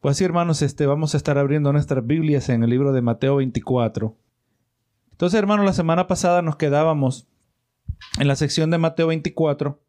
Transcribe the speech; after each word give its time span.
Pues 0.00 0.16
sí, 0.16 0.24
hermanos, 0.24 0.62
este, 0.62 0.86
vamos 0.86 1.14
a 1.14 1.16
estar 1.16 1.38
abriendo 1.38 1.72
nuestras 1.72 2.06
Biblias 2.06 2.50
en 2.50 2.62
el 2.62 2.70
libro 2.70 2.92
de 2.92 3.02
Mateo 3.02 3.36
24. 3.36 4.16
Entonces, 5.10 5.36
hermanos, 5.36 5.66
la 5.66 5.72
semana 5.72 6.06
pasada 6.06 6.40
nos 6.40 6.54
quedábamos 6.54 7.26
en 8.20 8.28
la 8.28 8.36
sección 8.36 8.70
de 8.70 8.78
Mateo 8.78 9.08
24 9.08 9.82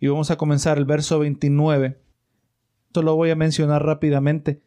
y 0.00 0.08
vamos 0.08 0.30
a 0.30 0.36
comenzar 0.36 0.78
el 0.78 0.86
verso 0.86 1.18
29. 1.18 2.00
Esto 2.86 3.02
lo 3.02 3.16
voy 3.16 3.28
a 3.28 3.36
mencionar 3.36 3.84
rápidamente, 3.84 4.62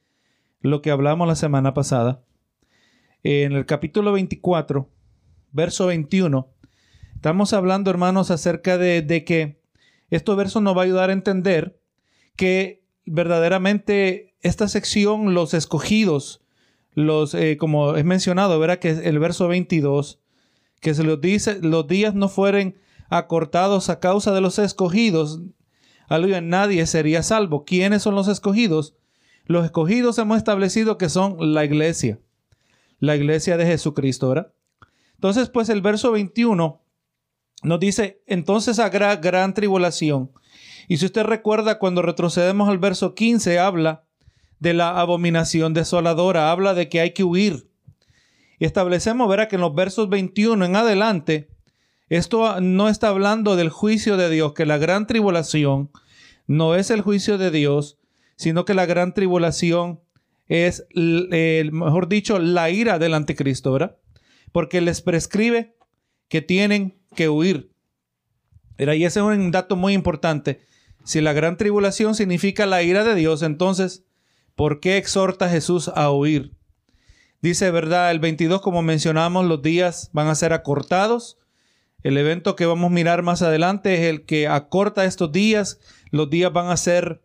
lo 0.61 0.83
que 0.83 0.91
hablamos 0.91 1.27
la 1.27 1.35
semana 1.35 1.73
pasada. 1.73 2.21
En 3.23 3.53
el 3.53 3.65
capítulo 3.65 4.11
24, 4.11 4.91
verso 5.53 5.87
21, 5.87 6.53
estamos 7.15 7.51
hablando, 7.53 7.89
hermanos, 7.89 8.29
acerca 8.29 8.77
de, 8.77 9.01
de 9.01 9.25
que 9.25 9.59
estos 10.11 10.37
versos 10.37 10.61
nos 10.61 10.77
va 10.77 10.81
a 10.81 10.85
ayudar 10.85 11.09
a 11.09 11.13
entender 11.13 11.79
que 12.35 12.86
verdaderamente 13.07 14.35
esta 14.41 14.67
sección, 14.67 15.33
los 15.33 15.53
escogidos, 15.53 16.41
los, 16.93 17.33
eh, 17.33 17.57
como 17.57 17.95
es 17.95 18.05
mencionado, 18.05 18.59
verá 18.59 18.79
que 18.79 18.89
el 18.89 19.19
verso 19.19 19.47
22, 19.47 20.19
que 20.81 20.93
se 20.93 21.03
los 21.03 21.19
dice, 21.21 21.59
los 21.61 21.87
días 21.87 22.13
no 22.13 22.29
fueren 22.29 22.77
acortados 23.09 23.89
a 23.89 23.99
causa 23.99 24.33
de 24.33 24.41
los 24.41 24.59
escogidos, 24.59 25.41
aleluya, 26.07 26.41
nadie 26.41 26.85
sería 26.85 27.23
salvo. 27.23 27.65
¿Quiénes 27.65 28.03
son 28.03 28.15
los 28.15 28.27
escogidos? 28.27 28.95
Los 29.45 29.65
escogidos 29.65 30.17
hemos 30.17 30.37
establecido 30.37 30.97
que 30.97 31.09
son 31.09 31.53
la 31.53 31.63
iglesia, 31.63 32.19
la 32.99 33.15
iglesia 33.15 33.57
de 33.57 33.65
Jesucristo, 33.65 34.29
¿verdad? 34.29 34.53
Entonces, 35.15 35.49
pues 35.49 35.69
el 35.69 35.81
verso 35.81 36.11
21 36.11 36.81
nos 37.63 37.79
dice, 37.79 38.21
entonces 38.27 38.77
habrá 38.79 39.15
gran 39.15 39.53
tribulación. 39.53 40.31
Y 40.87 40.97
si 40.97 41.05
usted 41.05 41.23
recuerda, 41.23 41.79
cuando 41.79 42.01
retrocedemos 42.01 42.69
al 42.69 42.77
verso 42.77 43.13
15, 43.13 43.59
habla 43.59 44.05
de 44.59 44.73
la 44.73 44.99
abominación 44.99 45.73
desoladora, 45.73 46.51
habla 46.51 46.73
de 46.73 46.89
que 46.89 47.01
hay 47.01 47.11
que 47.11 47.23
huir. 47.23 47.69
Y 48.59 48.65
establecemos, 48.65 49.29
verá, 49.29 49.47
que 49.47 49.55
en 49.55 49.61
los 49.61 49.75
versos 49.75 50.09
21 50.09 50.65
en 50.65 50.75
adelante, 50.75 51.49
esto 52.09 52.59
no 52.61 52.89
está 52.89 53.09
hablando 53.09 53.55
del 53.55 53.69
juicio 53.69 54.17
de 54.17 54.29
Dios, 54.29 54.53
que 54.53 54.65
la 54.65 54.77
gran 54.77 55.05
tribulación 55.07 55.91
no 56.47 56.75
es 56.75 56.89
el 56.89 57.01
juicio 57.01 57.37
de 57.37 57.51
Dios, 57.51 57.99
sino 58.37 58.63
que 58.63 58.73
la 58.73 58.85
gran 58.85 59.13
tribulación 59.13 59.99
es, 60.47 60.87
mejor 60.95 62.07
dicho, 62.07 62.39
la 62.39 62.69
ira 62.69 62.97
del 62.97 63.13
anticristo, 63.13 63.73
¿verdad? 63.73 63.97
Porque 64.53 64.79
les 64.79 65.01
prescribe 65.01 65.75
que 66.29 66.41
tienen 66.41 66.97
que 67.15 67.27
huir. 67.27 67.71
Y 68.77 69.03
ese 69.03 69.19
es 69.19 69.25
un 69.25 69.51
dato 69.51 69.75
muy 69.75 69.93
importante. 69.93 70.61
Si 71.07 71.21
la 71.21 71.33
gran 71.33 71.57
tribulación 71.57 72.13
significa 72.13 72.67
la 72.67 72.83
ira 72.83 73.03
de 73.03 73.15
Dios, 73.15 73.41
entonces 73.41 74.03
¿Por 74.57 74.79
qué 74.79 74.97
exhorta 74.97 75.49
Jesús 75.49 75.87
a 75.93 76.09
huir? 76.09 76.51
Dice, 77.43 77.69
¿verdad? 77.69 78.09
El 78.09 78.19
22, 78.19 78.59
como 78.59 78.81
mencionamos, 78.81 79.45
los 79.45 79.61
días 79.61 80.09
van 80.13 80.29
a 80.29 80.35
ser 80.35 80.51
acortados. 80.51 81.37
El 82.01 82.17
evento 82.17 82.55
que 82.55 82.65
vamos 82.65 82.89
a 82.89 82.93
mirar 82.93 83.21
más 83.21 83.43
adelante 83.43 83.93
es 83.93 84.01
el 84.09 84.25
que 84.25 84.47
acorta 84.47 85.05
estos 85.05 85.31
días. 85.31 85.79
Los 86.09 86.31
días 86.31 86.51
van 86.51 86.71
a 86.71 86.77
ser 86.77 87.21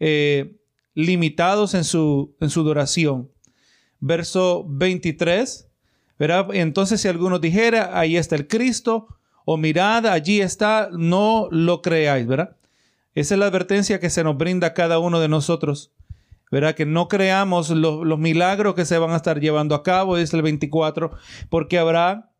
eh, 0.00 0.56
limitados 0.94 1.74
en 1.74 1.84
su, 1.84 2.34
en 2.40 2.50
su 2.50 2.64
duración. 2.64 3.30
Verso 4.00 4.64
23, 4.68 5.68
¿verdad? 6.18 6.48
Entonces 6.54 7.00
si 7.00 7.06
alguno 7.06 7.38
dijera, 7.38 7.96
ahí 7.96 8.16
está 8.16 8.34
el 8.34 8.48
Cristo, 8.48 9.06
o 9.44 9.56
mirad, 9.56 10.06
allí 10.06 10.40
está, 10.40 10.90
no 10.90 11.46
lo 11.52 11.82
creáis, 11.82 12.26
¿verdad? 12.26 12.57
Esa 13.18 13.34
es 13.34 13.40
la 13.40 13.46
advertencia 13.46 13.98
que 13.98 14.10
se 14.10 14.22
nos 14.22 14.36
brinda 14.36 14.74
cada 14.74 15.00
uno 15.00 15.18
de 15.18 15.26
nosotros. 15.26 15.92
¿verdad? 16.52 16.76
Que 16.76 16.86
no 16.86 17.08
creamos 17.08 17.68
los 17.70 18.18
milagros 18.18 18.76
que 18.76 18.84
se 18.84 18.96
van 18.96 19.10
a 19.10 19.16
estar 19.16 19.40
llevando 19.40 19.74
a 19.74 19.82
cabo, 19.82 20.16
es 20.16 20.32
el 20.32 20.42
24, 20.42 21.10
porque 21.50 21.78
habrá, 21.78 22.30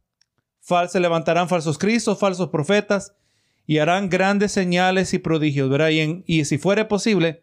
se 0.89 1.01
levantarán 1.01 1.49
falsos 1.49 1.79
cristos, 1.79 2.21
falsos 2.21 2.51
profetas, 2.51 3.17
y 3.67 3.79
harán 3.79 4.09
grandes 4.09 4.53
señales 4.53 5.13
y 5.15 5.19
prodigios, 5.19 5.69
¿verdad? 5.69 5.91
Y, 5.91 6.23
y 6.27 6.45
si 6.45 6.59
fuere 6.59 6.85
posible, 6.85 7.43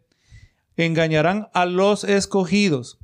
engañarán 0.78 1.50
a 1.54 1.66
los 1.66 2.06
escogidos. 2.06 3.00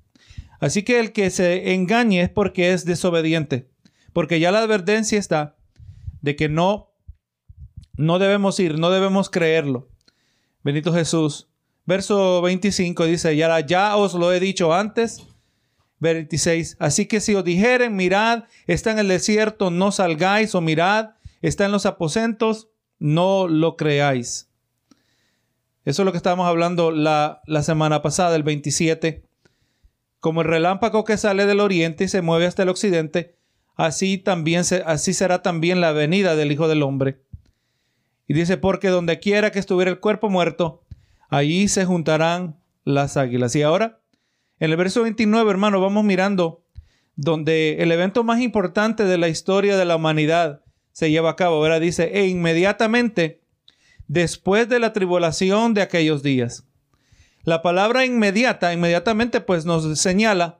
Así 0.62 0.84
que 0.84 1.02
el 1.02 1.12
que 1.12 1.30
se 1.30 1.74
engañe 1.74 2.22
es 2.22 2.30
porque 2.30 2.72
es 2.72 2.86
desobediente, 2.86 3.70
porque 4.14 4.40
ya 4.40 4.52
la 4.52 4.60
advertencia 4.60 5.20
está 5.20 5.58
de 6.22 6.38
que 6.38 6.48
no, 6.48 6.94
no 7.98 8.18
debemos 8.18 8.58
ir, 8.62 8.80
no 8.80 8.92
debemos 8.92 9.30
creerlo. 9.30 9.91
Bendito 10.64 10.94
Jesús. 10.94 11.48
Verso 11.86 12.42
25 12.42 13.06
dice, 13.06 13.36
ya, 13.36 13.60
ya 13.60 13.96
os 13.96 14.14
lo 14.14 14.32
he 14.32 14.40
dicho 14.40 14.74
antes. 14.74 15.26
26, 16.00 16.78
así 16.80 17.06
que 17.06 17.20
si 17.20 17.36
os 17.36 17.44
dijeren, 17.44 17.96
mirad, 17.96 18.46
está 18.66 18.92
en 18.92 19.00
el 19.00 19.08
desierto, 19.08 19.70
no 19.70 19.92
salgáis, 19.92 20.56
o 20.56 20.62
mirad, 20.62 21.12
está 21.42 21.66
en 21.66 21.72
los 21.72 21.86
aposentos, 21.86 22.70
no 22.98 23.48
lo 23.48 23.78
creáis. 23.78 24.50
Eso 25.86 26.02
es 26.02 26.06
lo 26.06 26.12
que 26.12 26.18
estábamos 26.18 26.48
hablando 26.48 26.92
la, 26.92 27.42
la 27.46 27.64
semana 27.64 28.02
pasada, 28.02 28.36
el 28.36 28.44
27. 28.44 29.24
Como 30.20 30.42
el 30.42 30.48
relámpago 30.48 31.04
que 31.04 31.18
sale 31.18 31.46
del 31.46 31.60
oriente 31.60 32.06
y 32.06 32.08
se 32.08 32.22
mueve 32.22 32.46
hasta 32.46 32.64
el 32.64 32.70
occidente, 32.70 33.36
así 33.76 34.18
también 34.18 34.64
se, 34.64 34.84
así 34.86 35.14
será 35.14 35.42
también 35.42 35.82
la 35.82 35.92
venida 35.92 36.36
del 36.36 36.52
Hijo 36.52 36.68
del 36.68 36.84
Hombre. 36.84 37.22
Y 38.32 38.34
dice, 38.34 38.56
porque 38.56 38.88
donde 38.88 39.20
quiera 39.20 39.52
que 39.52 39.60
estuviera 39.60 39.92
el 39.92 40.00
cuerpo 40.00 40.30
muerto, 40.30 40.82
Allí 41.32 41.70
se 41.70 41.86
juntarán 41.86 42.60
las 42.84 43.16
águilas. 43.16 43.56
Y 43.56 43.62
ahora, 43.62 44.02
en 44.60 44.70
el 44.70 44.76
verso 44.76 45.04
29, 45.04 45.50
hermano, 45.50 45.80
vamos 45.80 46.04
mirando 46.04 46.66
donde 47.16 47.78
el 47.80 47.92
evento 47.94 48.26
más 48.26 48.42
importante 48.42 49.06
de 49.06 49.18
la 49.18 49.30
historia 49.30 49.78
de 49.78 49.86
la 49.86 49.96
humanidad 49.96 50.62
se 50.92 51.10
lleva 51.10 51.32
a 51.32 51.36
cabo. 51.38 51.56
Ahora 51.56 51.80
dice, 51.80 52.12
e 52.14 52.28
inmediatamente, 52.28 53.42
después 54.08 54.68
de 54.68 54.80
la 54.80 54.92
tribulación 54.92 55.74
de 55.74 55.82
aquellos 55.82 56.22
días. 56.22 56.66
La 57.44 57.62
palabra 57.62 58.06
inmediata, 58.06 58.74
inmediatamente, 58.74 59.40
pues 59.40 59.66
nos 59.66 59.98
señala 60.00 60.60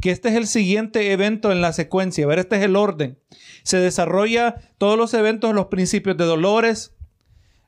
que 0.00 0.12
este 0.12 0.28
es 0.28 0.36
el 0.36 0.46
siguiente 0.46 1.10
evento 1.10 1.50
en 1.50 1.60
la 1.60 1.72
secuencia. 1.72 2.24
Ver, 2.28 2.38
este 2.38 2.54
es 2.54 2.62
el 2.62 2.76
orden. 2.76 3.18
Se 3.64 3.78
desarrolla 3.78 4.60
todos 4.78 4.96
los 4.96 5.12
eventos, 5.12 5.52
los 5.54 5.66
principios 5.66 6.16
de 6.16 6.24
dolores, 6.24 6.94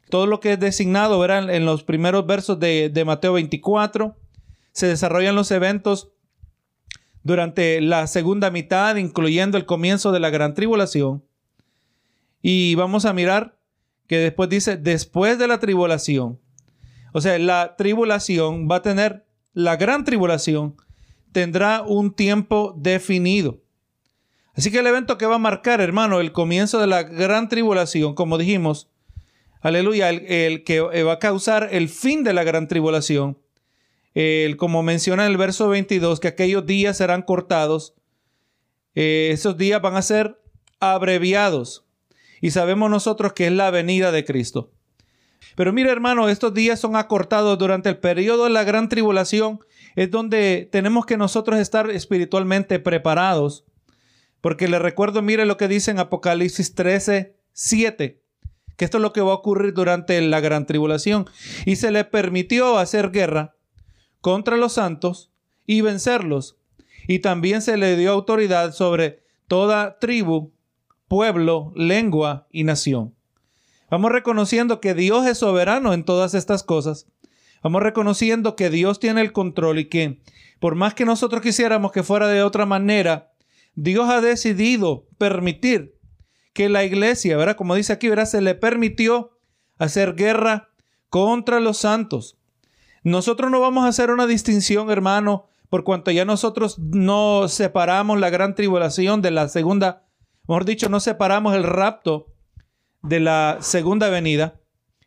todo 0.09 0.27
lo 0.27 0.41
que 0.41 0.53
es 0.53 0.61
designado, 0.61 1.19
verán, 1.19 1.50
en 1.50 1.65
los 1.65 1.83
primeros 1.83 2.27
versos 2.27 2.59
de, 2.61 2.91
de 2.91 3.05
Mateo 3.05 3.34
24, 3.34 4.17
se 4.72 4.87
desarrollan 4.87 5.34
los 5.34 5.50
eventos 5.50 6.12
durante 7.22 7.81
la 7.81 8.06
segunda 8.06 8.50
mitad, 8.50 8.97
incluyendo 8.97 9.59
el 9.59 9.66
comienzo 9.66 10.12
de 10.12 10.21
la 10.21 10.31
gran 10.31 10.55
tribulación. 10.55 11.25
Y 12.41 12.77
vamos 12.77 13.05
a 13.05 13.12
mirar 13.12 13.59
que 14.06 14.19
después 14.19 14.49
dice, 14.49 14.77
después 14.77 15.39
de 15.39 15.49
la 15.49 15.59
tribulación. 15.59 16.39
O 17.12 17.21
sea, 17.21 17.39
la 17.39 17.75
tribulación 17.77 18.69
va 18.71 18.77
a 18.77 18.83
tener, 18.83 19.27
la 19.53 19.77
gran 19.77 20.05
tribulación 20.05 20.77
tendrá 21.33 21.83
un 21.83 22.15
tiempo 22.15 22.75
definido. 22.78 23.59
Así 24.55 24.71
que 24.71 24.78
el 24.78 24.87
evento 24.87 25.19
que 25.19 25.27
va 25.27 25.34
a 25.34 25.39
marcar, 25.39 25.81
hermano, 25.81 26.21
el 26.21 26.33
comienzo 26.33 26.78
de 26.78 26.87
la 26.87 27.03
gran 27.03 27.49
tribulación, 27.49 28.15
como 28.15 28.39
dijimos, 28.39 28.89
aleluya, 29.66 30.10
el, 30.10 30.62
que 30.62 30.77
eh, 30.77 31.03
va 31.03 31.15
a 31.15 31.19
causar 31.19 31.71
el 31.72 31.88
fin 31.88 32.22
de 32.22 32.32
la 32.32 32.44
gran 32.44 32.69
tribulación. 32.69 33.38
El, 34.15 34.56
como 34.56 34.82
menciona 34.82 35.27
en 35.27 35.32
el 35.32 35.37
verso 35.37 35.69
22, 35.69 36.21
que 36.21 36.28
aquellos 36.28 36.65
días 36.66 36.97
serán 36.97 37.22
cortados. 37.22 37.94
Eh, 38.94 39.31
esos 39.32 39.59
días 39.59 39.82
van 39.82 39.97
a 39.97 40.03
ser 40.03 40.41
abreviados. 40.78 41.84
Y 42.41 42.53
sabemos 42.53 42.91
nosotros 42.91 43.32
que 43.32 43.47
es 43.47 43.53
la 43.53 43.71
venida 43.71 44.12
de 44.12 44.25
Cristo. 44.25 44.71
Pero 45.56 45.72
mire 45.72 45.91
hermano, 45.91 46.28
estos 46.28 46.54
días 46.54 46.78
son 46.78 46.94
acortados 46.94 47.59
durante 47.59 47.88
el 47.88 47.98
periodo 47.98 48.44
de 48.44 48.50
la 48.50 48.62
gran 48.62 48.88
tribulación. 48.88 49.59
Es 49.97 50.10
donde 50.12 50.69
tenemos 50.71 51.07
que 51.07 51.16
nosotros 51.16 51.59
estar 51.59 51.91
espiritualmente 51.91 52.78
preparados. 52.78 53.65
Porque 54.41 54.69
le 54.69 54.78
recuerdo, 54.78 55.22
mire 55.22 55.45
lo 55.45 55.57
que 55.57 55.66
dice 55.66 55.91
en 55.91 55.98
Apocalipsis 55.98 56.74
13, 56.74 57.36
7 57.53 58.26
que 58.77 58.84
esto 58.84 58.99
es 58.99 59.03
lo 59.03 59.13
que 59.13 59.21
va 59.21 59.33
a 59.33 59.37
ocurrir 59.37 59.75
durante 59.75 60.21
la 60.21 60.41
gran 60.41 60.67
tribulación. 60.67 61.27
Y 61.65 61.77
se 61.77 61.91
le 61.91 62.05
permitió 62.05 62.78
hacer 62.78 63.11
guerra 63.11 63.57
contra 64.21 64.57
los 64.57 64.75
santos 64.75 65.33
y 65.67 65.81
vencerlos. 65.81 66.59
Y 67.09 67.21
también 67.21 67.63
se 67.63 67.77
le 67.77 67.97
dio 67.97 68.13
autoridad 68.13 68.73
sobre 68.73 69.23
toda 69.49 69.99
tribu, 69.99 70.53
pueblo, 71.09 71.73
lengua 71.77 72.47
y 72.51 72.65
nación. 72.65 73.15
Vamos 73.91 74.11
reconociendo 74.11 74.81
que 74.81 74.95
Dios 74.95 75.27
es 75.27 75.39
soberano 75.39 75.93
en 75.95 76.05
todas 76.05 76.34
estas 76.34 76.63
cosas. 76.63 77.07
Vamos 77.63 77.83
reconociendo 77.83 78.57
que 78.57 78.71
Dios 78.71 78.99
tiene 78.99 79.21
el 79.21 79.33
control 79.33 79.79
y 79.79 79.84
que 79.87 80.21
por 80.59 80.75
más 80.75 80.95
que 80.95 81.05
nosotros 81.05 81.43
quisiéramos 81.43 81.93
que 81.93 82.03
fuera 82.03 82.29
de 82.29 82.43
otra 82.43 82.67
manera, 82.67 83.33
Dios 83.75 84.09
ha 84.09 84.21
decidido 84.21 85.07
permitir 85.19 85.96
que 86.57 86.71
la 86.71 86.85
iglesia, 86.85 87.37
¿verdad? 87.37 87.55
Como 87.55 87.75
dice 87.75 87.93
aquí, 87.93 88.09
¿verdad? 88.09 88.25
Se 88.25 88.41
le 88.41 88.55
permitió 88.55 89.39
hacer 89.77 90.15
guerra 90.15 90.71
contra 91.11 91.61
los 91.61 91.77
santos. 91.77 92.39
Nosotros 93.05 93.51
no 93.51 93.61
vamos 93.61 93.85
a 93.85 93.89
hacer 93.89 94.11
una 94.11 94.27
distinción, 94.27 94.91
hermano, 94.91 95.51
por 95.69 95.85
cuanto 95.85 96.11
ya 96.13 96.25
nosotros 96.25 96.79
no 96.79 97.47
separamos 97.49 98.19
la 98.19 98.31
gran 98.31 98.55
tribulación 98.55 99.21
de 99.21 99.33
la 99.33 99.49
segunda, 99.49 100.07
mejor 100.49 100.65
dicho, 100.65 100.89
no 100.89 100.99
separamos 100.99 101.55
el 101.55 101.63
rapto 101.63 102.33
de 103.03 103.21
la 103.21 103.59
segunda 103.61 104.09
venida. 104.09 104.59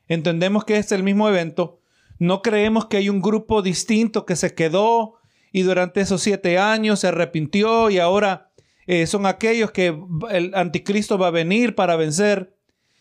Entendemos 0.07 0.65
que 0.65 0.77
es 0.77 0.91
el 0.91 1.01
mismo 1.01 1.27
evento. 1.29 1.79
No 2.19 2.43
creemos 2.43 2.85
que 2.85 2.97
hay 2.97 3.09
un 3.09 3.21
grupo 3.21 3.63
distinto 3.63 4.27
que 4.27 4.35
se 4.35 4.53
quedó 4.53 5.15
y 5.51 5.63
durante 5.63 6.01
esos 6.01 6.21
siete 6.21 6.59
años 6.59 6.99
se 6.99 7.07
arrepintió 7.07 7.89
y 7.89 7.97
ahora 7.97 8.48
eh, 8.87 9.07
son 9.07 9.25
aquellos 9.25 9.71
que 9.71 9.97
el 10.31 10.55
anticristo 10.55 11.17
va 11.17 11.27
a 11.27 11.31
venir 11.31 11.75
para 11.75 11.95
vencer, 11.95 12.55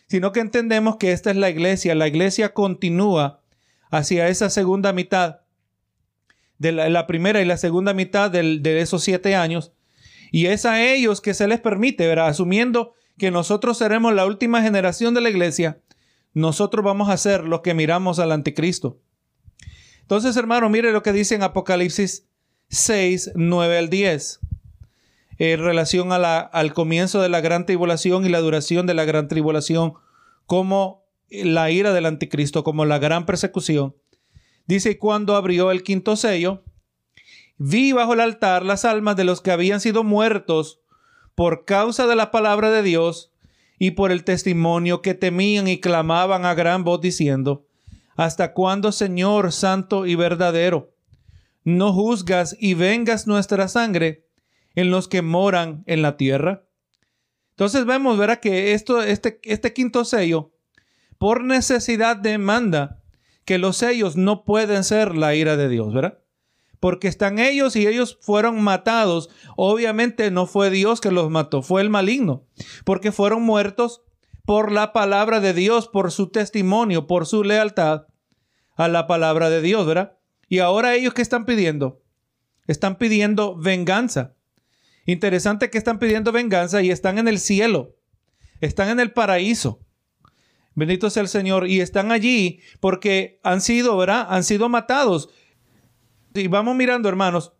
sino 0.07 0.33
que 0.33 0.41
entendemos 0.41 0.97
que 0.97 1.13
esta 1.13 1.31
es 1.31 1.37
la 1.37 1.51
iglesia. 1.51 1.95
La 1.95 2.09
iglesia 2.09 2.53
continúa 2.55 3.43
hacia 3.91 4.29
esa 4.29 4.51
segunda 4.51 4.93
mitad 4.93 5.41
de 6.59 6.73
la, 6.73 7.07
primera 7.07 7.41
y 7.41 7.45
la 7.45 7.57
segunda 7.57 7.95
mitad 7.95 8.31
de 8.31 8.81
esos 8.81 9.05
siete 9.05 9.37
años. 9.37 9.73
Y 10.31 10.47
es 10.47 10.67
a 10.67 10.83
ellos 10.83 11.21
que 11.21 11.35
se 11.35 11.49
les 11.49 11.61
permite, 11.61 12.07
¿verdad? 12.07 12.29
asumiendo 12.29 12.95
que 13.17 13.31
nosotros 13.31 13.79
seremos 13.79 14.15
la 14.15 14.27
última 14.27 14.63
generación 14.63 15.15
de 15.15 15.21
la 15.21 15.31
iglesia, 15.31 15.81
nosotros 16.35 16.85
vamos 16.85 17.09
a 17.09 17.17
ser 17.17 17.45
los 17.45 17.61
que 17.61 17.75
miramos 17.75 18.19
al 18.19 18.33
anticristo. 18.33 19.01
Entonces, 20.03 20.37
hermano, 20.37 20.69
mire 20.71 20.93
lo 20.93 21.03
que 21.03 21.13
dice 21.13 21.35
en 21.35 21.43
Apocalipsis 21.43 22.29
6, 22.69 23.33
9 23.35 23.79
al 23.79 23.91
10, 23.91 24.41
en 25.39 25.61
relación 25.61 26.11
al 26.13 26.75
comienzo 26.75 27.23
de 27.23 27.29
la 27.29 27.41
gran 27.41 27.65
tribulación 27.65 28.27
y 28.27 28.29
la 28.29 28.41
duración 28.41 28.87
de 28.87 28.95
la 28.95 29.05
gran 29.05 29.29
tribulación, 29.29 29.95
como 30.47 31.05
la 31.31 31.71
ira 31.71 31.93
del 31.93 32.07
anticristo, 32.07 32.65
como 32.65 32.85
la 32.85 32.99
gran 32.99 33.25
persecución. 33.25 33.95
Dice, 34.67 34.99
cuando 34.99 35.37
abrió 35.37 35.71
el 35.71 35.83
quinto 35.83 36.17
sello, 36.17 36.65
vi 37.57 37.93
bajo 37.93 38.15
el 38.15 38.21
altar 38.21 38.65
las 38.65 38.85
almas 38.85 39.17
de 39.17 39.25
los 39.25 39.41
que 39.41 39.53
habían 39.53 39.81
sido 39.81 40.03
muertos 40.03 40.81
por 41.35 41.65
causa 41.65 42.07
de 42.07 42.17
la 42.17 42.31
palabra 42.31 42.71
de 42.71 42.83
Dios 42.83 43.33
y 43.79 43.93
por 43.93 44.11
el 44.11 44.25
testimonio 44.25 45.03
que 45.03 45.15
temían 45.15 45.69
y 45.69 45.79
clamaban 45.79 46.45
a 46.45 46.55
gran 46.55 46.83
voz 46.83 47.01
diciendo, 47.01 47.65
¿Hasta 48.17 48.53
cuándo, 48.53 48.91
Señor 48.91 49.53
santo 49.53 50.05
y 50.05 50.17
verdadero? 50.17 50.91
¿No 51.63 51.93
juzgas 51.93 52.57
y 52.59 52.75
vengas 52.75 53.29
nuestra 53.29 53.69
sangre 53.69 54.28
en 54.79 54.93
los 54.93 55.09
que 55.09 55.23
moran 55.23 55.83
en 55.87 56.03
la 56.03 56.17
tierra? 56.17 56.65
Entonces 57.51 57.85
vemos, 57.85 58.17
verá 58.17 58.39
que 58.39 58.75
esto, 58.75 59.03
este, 59.03 59.41
este 59.43 59.73
quinto 59.73 60.05
sello, 60.05 60.53
por 61.19 61.43
necesidad 61.43 62.17
demanda 62.17 63.03
que 63.45 63.59
los 63.59 63.79
sellos 63.79 64.17
no 64.17 64.45
pueden 64.45 64.85
ser 64.85 65.17
la 65.17 65.35
ira 65.35 65.57
de 65.57 65.69
Dios, 65.69 65.93
¿verdad? 65.93 66.21
Porque 66.79 67.09
están 67.09 67.41
ellos 67.41 67.75
y 67.75 67.89
ellos 67.89 68.19
fueron 68.21 68.63
matados. 68.63 69.31
Obviamente 69.57 70.31
no 70.31 70.47
fue 70.47 70.71
Dios 70.71 71.01
que 71.01 71.11
los 71.11 71.29
mató, 71.29 71.63
fue 71.63 71.83
el 71.83 71.91
maligno, 71.91 72.47
porque 72.85 73.11
fueron 73.11 73.43
muertos 73.43 74.03
por 74.45 74.71
la 74.71 74.93
palabra 74.93 75.41
de 75.41 75.55
Dios, 75.55 75.89
por 75.89 76.13
su 76.13 76.29
testimonio, 76.29 77.09
por 77.09 77.27
su 77.27 77.43
lealtad 77.43 78.07
a 78.77 78.87
la 78.87 79.09
palabra 79.09 79.51
de 79.51 79.61
Dios, 79.61 79.85
¿verdad? 79.89 80.19
Y 80.49 80.61
ahora 80.61 80.95
ellos 80.95 81.15
que 81.15 81.23
están 81.23 81.47
pidiendo? 81.47 82.01
Están 82.69 82.97
pidiendo 82.97 83.57
venganza. 83.57 84.37
Interesante 85.09 85.71
que 85.71 85.79
están 85.79 85.99
pidiendo 85.99 86.33
venganza 86.33 86.83
y 86.83 86.91
están 86.91 87.17
en 87.17 87.29
el 87.29 87.39
cielo, 87.39 87.97
están 88.61 88.91
en 88.91 89.01
el 89.01 89.11
paraíso. 89.11 89.81
Bendito 90.75 91.09
sea 91.09 91.23
el 91.23 91.31
Señor. 91.31 91.67
Y 91.67 91.81
están 91.81 92.13
allí 92.13 92.61
porque 92.79 93.41
han 93.43 93.63
sido, 93.63 93.97
¿verdad? 93.97 94.27
Han 94.29 94.45
sido 94.45 94.69
matados. 94.69 95.31
Y 96.35 96.47
vamos 96.49 96.77
mirando, 96.77 97.09
hermanos, 97.09 97.55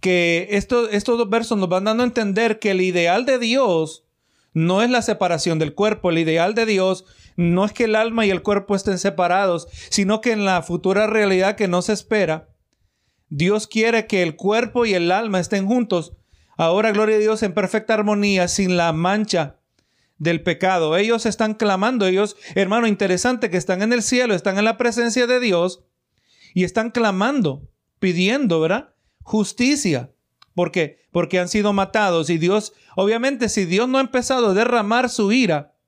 que 0.00 0.48
estos 0.52 0.90
dos 1.04 1.28
versos 1.28 1.58
nos 1.58 1.68
van 1.68 1.84
dando 1.84 2.04
a 2.04 2.06
entender 2.06 2.58
que 2.58 2.70
el 2.70 2.80
ideal 2.80 3.26
de 3.26 3.38
Dios 3.38 4.06
no 4.54 4.80
es 4.80 4.88
la 4.88 5.02
separación 5.02 5.58
del 5.58 5.74
cuerpo. 5.74 6.08
El 6.08 6.16
ideal 6.16 6.54
de 6.54 6.64
Dios 6.64 7.04
no 7.36 7.66
es 7.66 7.74
que 7.74 7.84
el 7.84 7.94
alma 7.94 8.24
y 8.24 8.30
el 8.30 8.40
cuerpo 8.40 8.74
estén 8.74 8.98
separados, 8.98 9.68
sino 9.90 10.22
que 10.22 10.32
en 10.32 10.46
la 10.46 10.62
futura 10.62 11.06
realidad 11.06 11.54
que 11.54 11.68
no 11.68 11.82
se 11.82 11.92
espera, 11.92 12.48
Dios 13.28 13.66
quiere 13.66 14.06
que 14.06 14.22
el 14.22 14.36
cuerpo 14.36 14.86
y 14.86 14.94
el 14.94 15.12
alma 15.12 15.38
estén 15.38 15.66
juntos. 15.66 16.16
Ahora, 16.60 16.92
gloria 16.92 17.16
a 17.16 17.20
Dios, 17.20 17.42
en 17.42 17.54
perfecta 17.54 17.94
armonía, 17.94 18.46
sin 18.46 18.76
la 18.76 18.92
mancha 18.92 19.60
del 20.18 20.42
pecado. 20.42 20.94
Ellos 20.98 21.24
están 21.24 21.54
clamando, 21.54 22.06
ellos, 22.06 22.36
hermano, 22.54 22.86
interesante 22.86 23.48
que 23.48 23.56
están 23.56 23.80
en 23.80 23.94
el 23.94 24.02
cielo, 24.02 24.34
están 24.34 24.58
en 24.58 24.66
la 24.66 24.76
presencia 24.76 25.26
de 25.26 25.40
Dios 25.40 25.82
y 26.52 26.64
están 26.64 26.90
clamando, 26.90 27.70
pidiendo, 27.98 28.60
¿verdad? 28.60 28.94
Justicia. 29.22 30.12
¿Por 30.54 30.70
qué? 30.70 30.98
Porque 31.12 31.38
han 31.38 31.48
sido 31.48 31.72
matados 31.72 32.28
y 32.28 32.36
Dios, 32.36 32.74
obviamente, 32.94 33.48
si 33.48 33.64
Dios 33.64 33.88
no 33.88 33.96
ha 33.96 34.02
empezado 34.02 34.50
a 34.50 34.54
derramar 34.54 35.08
su 35.08 35.32
ira, 35.32 35.78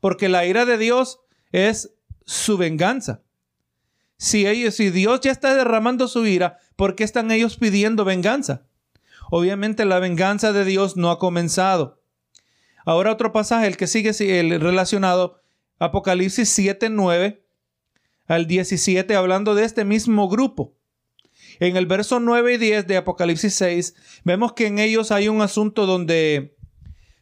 porque 0.00 0.28
la 0.28 0.44
ira 0.46 0.64
de 0.64 0.78
Dios 0.78 1.20
es 1.52 1.94
su 2.26 2.56
venganza. 2.56 3.22
Si 4.16 4.48
ellos, 4.48 4.74
si 4.74 4.90
Dios 4.90 5.20
ya 5.20 5.30
está 5.30 5.54
derramando 5.54 6.08
su 6.08 6.26
ira, 6.26 6.58
¿por 6.74 6.96
qué 6.96 7.04
están 7.04 7.30
ellos 7.30 7.56
pidiendo 7.56 8.04
venganza? 8.04 8.67
Obviamente 9.30 9.84
la 9.84 9.98
venganza 9.98 10.52
de 10.52 10.64
Dios 10.64 10.96
no 10.96 11.10
ha 11.10 11.18
comenzado. 11.18 12.02
Ahora 12.84 13.12
otro 13.12 13.32
pasaje, 13.32 13.66
el 13.66 13.76
que 13.76 13.86
sigue 13.86 14.40
el 14.40 14.60
relacionado, 14.60 15.42
Apocalipsis 15.78 16.48
7, 16.48 16.88
9 16.90 17.44
al 18.26 18.46
17, 18.46 19.14
hablando 19.14 19.54
de 19.54 19.64
este 19.64 19.84
mismo 19.84 20.28
grupo. 20.28 20.74
En 21.60 21.76
el 21.76 21.86
verso 21.86 22.20
9 22.20 22.54
y 22.54 22.56
10 22.58 22.86
de 22.86 22.96
Apocalipsis 22.96 23.54
6, 23.54 23.94
vemos 24.24 24.52
que 24.52 24.66
en 24.66 24.78
ellos 24.78 25.10
hay 25.10 25.28
un 25.28 25.40
asunto 25.40 25.86
donde, 25.86 26.56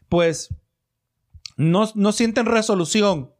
pues, 0.09 0.49
no, 1.55 1.89
no 1.95 2.11
sienten 2.11 2.45
resolución. 2.45 3.31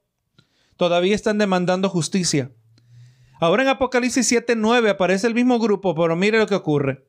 Todavía 0.75 1.15
están 1.15 1.37
demandando 1.37 1.89
justicia. 1.89 2.51
Ahora 3.39 3.63
en 3.63 3.69
Apocalipsis 3.69 4.27
7, 4.27 4.55
9 4.55 4.89
aparece 4.89 5.27
el 5.27 5.35
mismo 5.35 5.59
grupo, 5.59 5.95
pero 5.95 6.15
mire 6.15 6.39
lo 6.39 6.47
que 6.47 6.55
ocurre. 6.55 7.06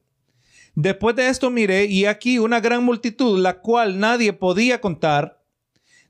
Después 0.74 1.16
de 1.16 1.28
esto 1.28 1.50
miré 1.50 1.86
y 1.86 2.06
aquí 2.06 2.38
una 2.38 2.60
gran 2.60 2.84
multitud, 2.84 3.38
la 3.38 3.60
cual 3.60 3.98
nadie 3.98 4.32
podía 4.32 4.80
contar, 4.80 5.42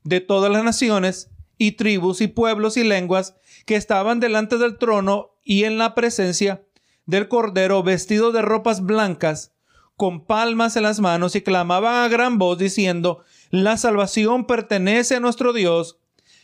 de 0.03 0.21
todas 0.21 0.51
las 0.51 0.63
naciones 0.63 1.29
y 1.57 1.73
tribus 1.73 2.21
y 2.21 2.27
pueblos 2.27 2.77
y 2.77 2.83
lenguas 2.83 3.35
que 3.65 3.75
estaban 3.75 4.19
delante 4.19 4.57
del 4.57 4.77
trono 4.77 5.35
y 5.43 5.65
en 5.65 5.77
la 5.77 5.93
presencia 5.95 6.63
del 7.05 7.27
Cordero 7.27 7.83
vestido 7.83 8.31
de 8.31 8.41
ropas 8.41 8.81
blancas, 8.81 9.53
con 9.97 10.25
palmas 10.25 10.77
en 10.77 10.83
las 10.83 10.99
manos 10.99 11.35
y 11.35 11.41
clamaban 11.41 12.05
a 12.05 12.07
gran 12.07 12.37
voz 12.37 12.57
diciendo, 12.57 13.23
la 13.49 13.75
salvación 13.77 14.45
pertenece 14.45 15.15
a 15.15 15.19
nuestro 15.19 15.51
Dios, 15.51 15.99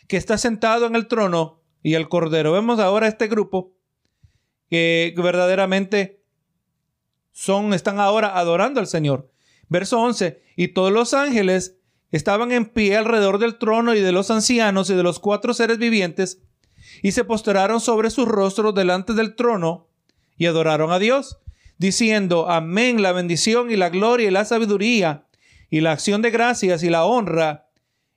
que 0.08 0.18
está 0.18 0.38
sentado 0.38 0.86
en 0.86 0.96
el 0.96 1.08
trono 1.08 1.62
y 1.82 1.96
al 1.96 2.10
Cordero. 2.10 2.52
Vemos 2.52 2.80
ahora 2.80 3.08
este 3.08 3.28
grupo 3.28 3.74
que 4.70 5.14
verdaderamente 5.16 6.25
son, 7.36 7.74
están 7.74 8.00
ahora 8.00 8.40
adorando 8.40 8.80
al 8.80 8.88
Señor. 8.88 9.30
Verso 9.68 10.00
11, 10.00 10.42
y 10.56 10.70
todos 10.70 10.94
los 10.94 11.14
ángeles 11.14 11.76
estaban 12.12 12.54
en 12.54 12.66
pie 12.66 12.96
alrededor 12.96 13.40
del 13.40 13.58
trono 13.58 13.94
y 13.94 14.00
de 14.00 14.14
los 14.14 14.32
ancianos 14.32 14.90
y 14.90 14.96
de 14.96 15.04
los 15.04 15.20
cuatro 15.20 15.54
seres 15.54 15.78
vivientes, 15.78 16.42
y 17.04 17.12
se 17.12 17.26
postraron 17.26 17.82
sobre 17.82 18.10
sus 18.10 18.26
rostros 18.26 18.74
delante 18.74 19.14
del 19.14 19.36
trono 19.36 19.90
y 20.38 20.46
adoraron 20.46 20.94
a 20.94 21.00
Dios, 21.00 21.40
diciendo, 21.78 22.50
Amén, 22.50 23.02
la 23.02 23.12
bendición 23.12 23.70
y 23.70 23.76
la 23.76 23.90
gloria 23.90 24.30
y 24.30 24.32
la 24.32 24.46
sabiduría 24.46 25.28
y 25.70 25.82
la 25.82 25.92
acción 25.92 26.22
de 26.22 26.32
gracias 26.32 26.84
y 26.84 26.90
la 26.90 27.04
honra 27.04 27.70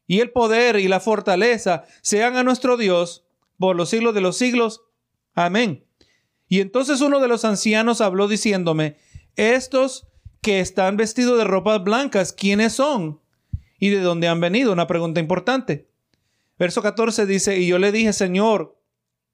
y 0.06 0.20
el 0.20 0.30
poder 0.30 0.78
y 0.78 0.86
la 0.86 1.00
fortaleza 1.00 1.86
sean 2.02 2.36
a 2.36 2.44
nuestro 2.44 2.76
Dios 2.76 3.26
por 3.58 3.74
los 3.74 3.90
siglos 3.90 4.14
de 4.14 4.20
los 4.20 4.38
siglos. 4.38 4.82
Amén. 5.34 5.88
Y 6.48 6.60
entonces 6.60 7.00
uno 7.00 7.20
de 7.20 7.28
los 7.28 7.44
ancianos 7.44 8.00
habló 8.00 8.26
diciéndome, 8.26 8.96
estos 9.38 10.06
que 10.42 10.60
están 10.60 10.96
vestidos 10.96 11.38
de 11.38 11.44
ropas 11.44 11.82
blancas, 11.82 12.32
¿quiénes 12.32 12.74
son? 12.74 13.20
¿Y 13.78 13.90
de 13.90 14.00
dónde 14.00 14.28
han 14.28 14.40
venido? 14.40 14.72
Una 14.72 14.86
pregunta 14.86 15.20
importante. 15.20 15.88
Verso 16.58 16.82
14 16.82 17.24
dice, 17.26 17.58
y 17.58 17.68
yo 17.68 17.78
le 17.78 17.92
dije, 17.92 18.12
Señor, 18.12 18.76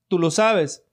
tú 0.08 0.18
lo 0.18 0.30
sabes. 0.30 0.84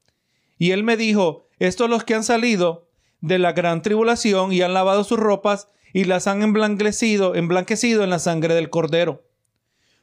Y 0.58 0.72
él 0.72 0.84
me 0.84 0.96
dijo, 0.96 1.48
estos 1.60 1.89
los 1.89 2.03
que 2.03 2.15
han 2.15 2.24
salido 2.24 2.88
de 3.20 3.38
la 3.38 3.51
gran 3.51 3.82
tribulación 3.82 4.53
y 4.53 4.62
han 4.62 4.74
lavado 4.74 5.03
sus 5.03 5.20
ropas 5.20 5.68
y 5.94 6.06
las 6.06 6.27
han 6.27 6.41
emblanquecido, 6.41 7.36
emblanquecido 7.36 8.03
en 8.03 8.10
la 8.10 8.20
sangre 8.20 8.53
del 8.56 8.70
cordero. 8.70 9.25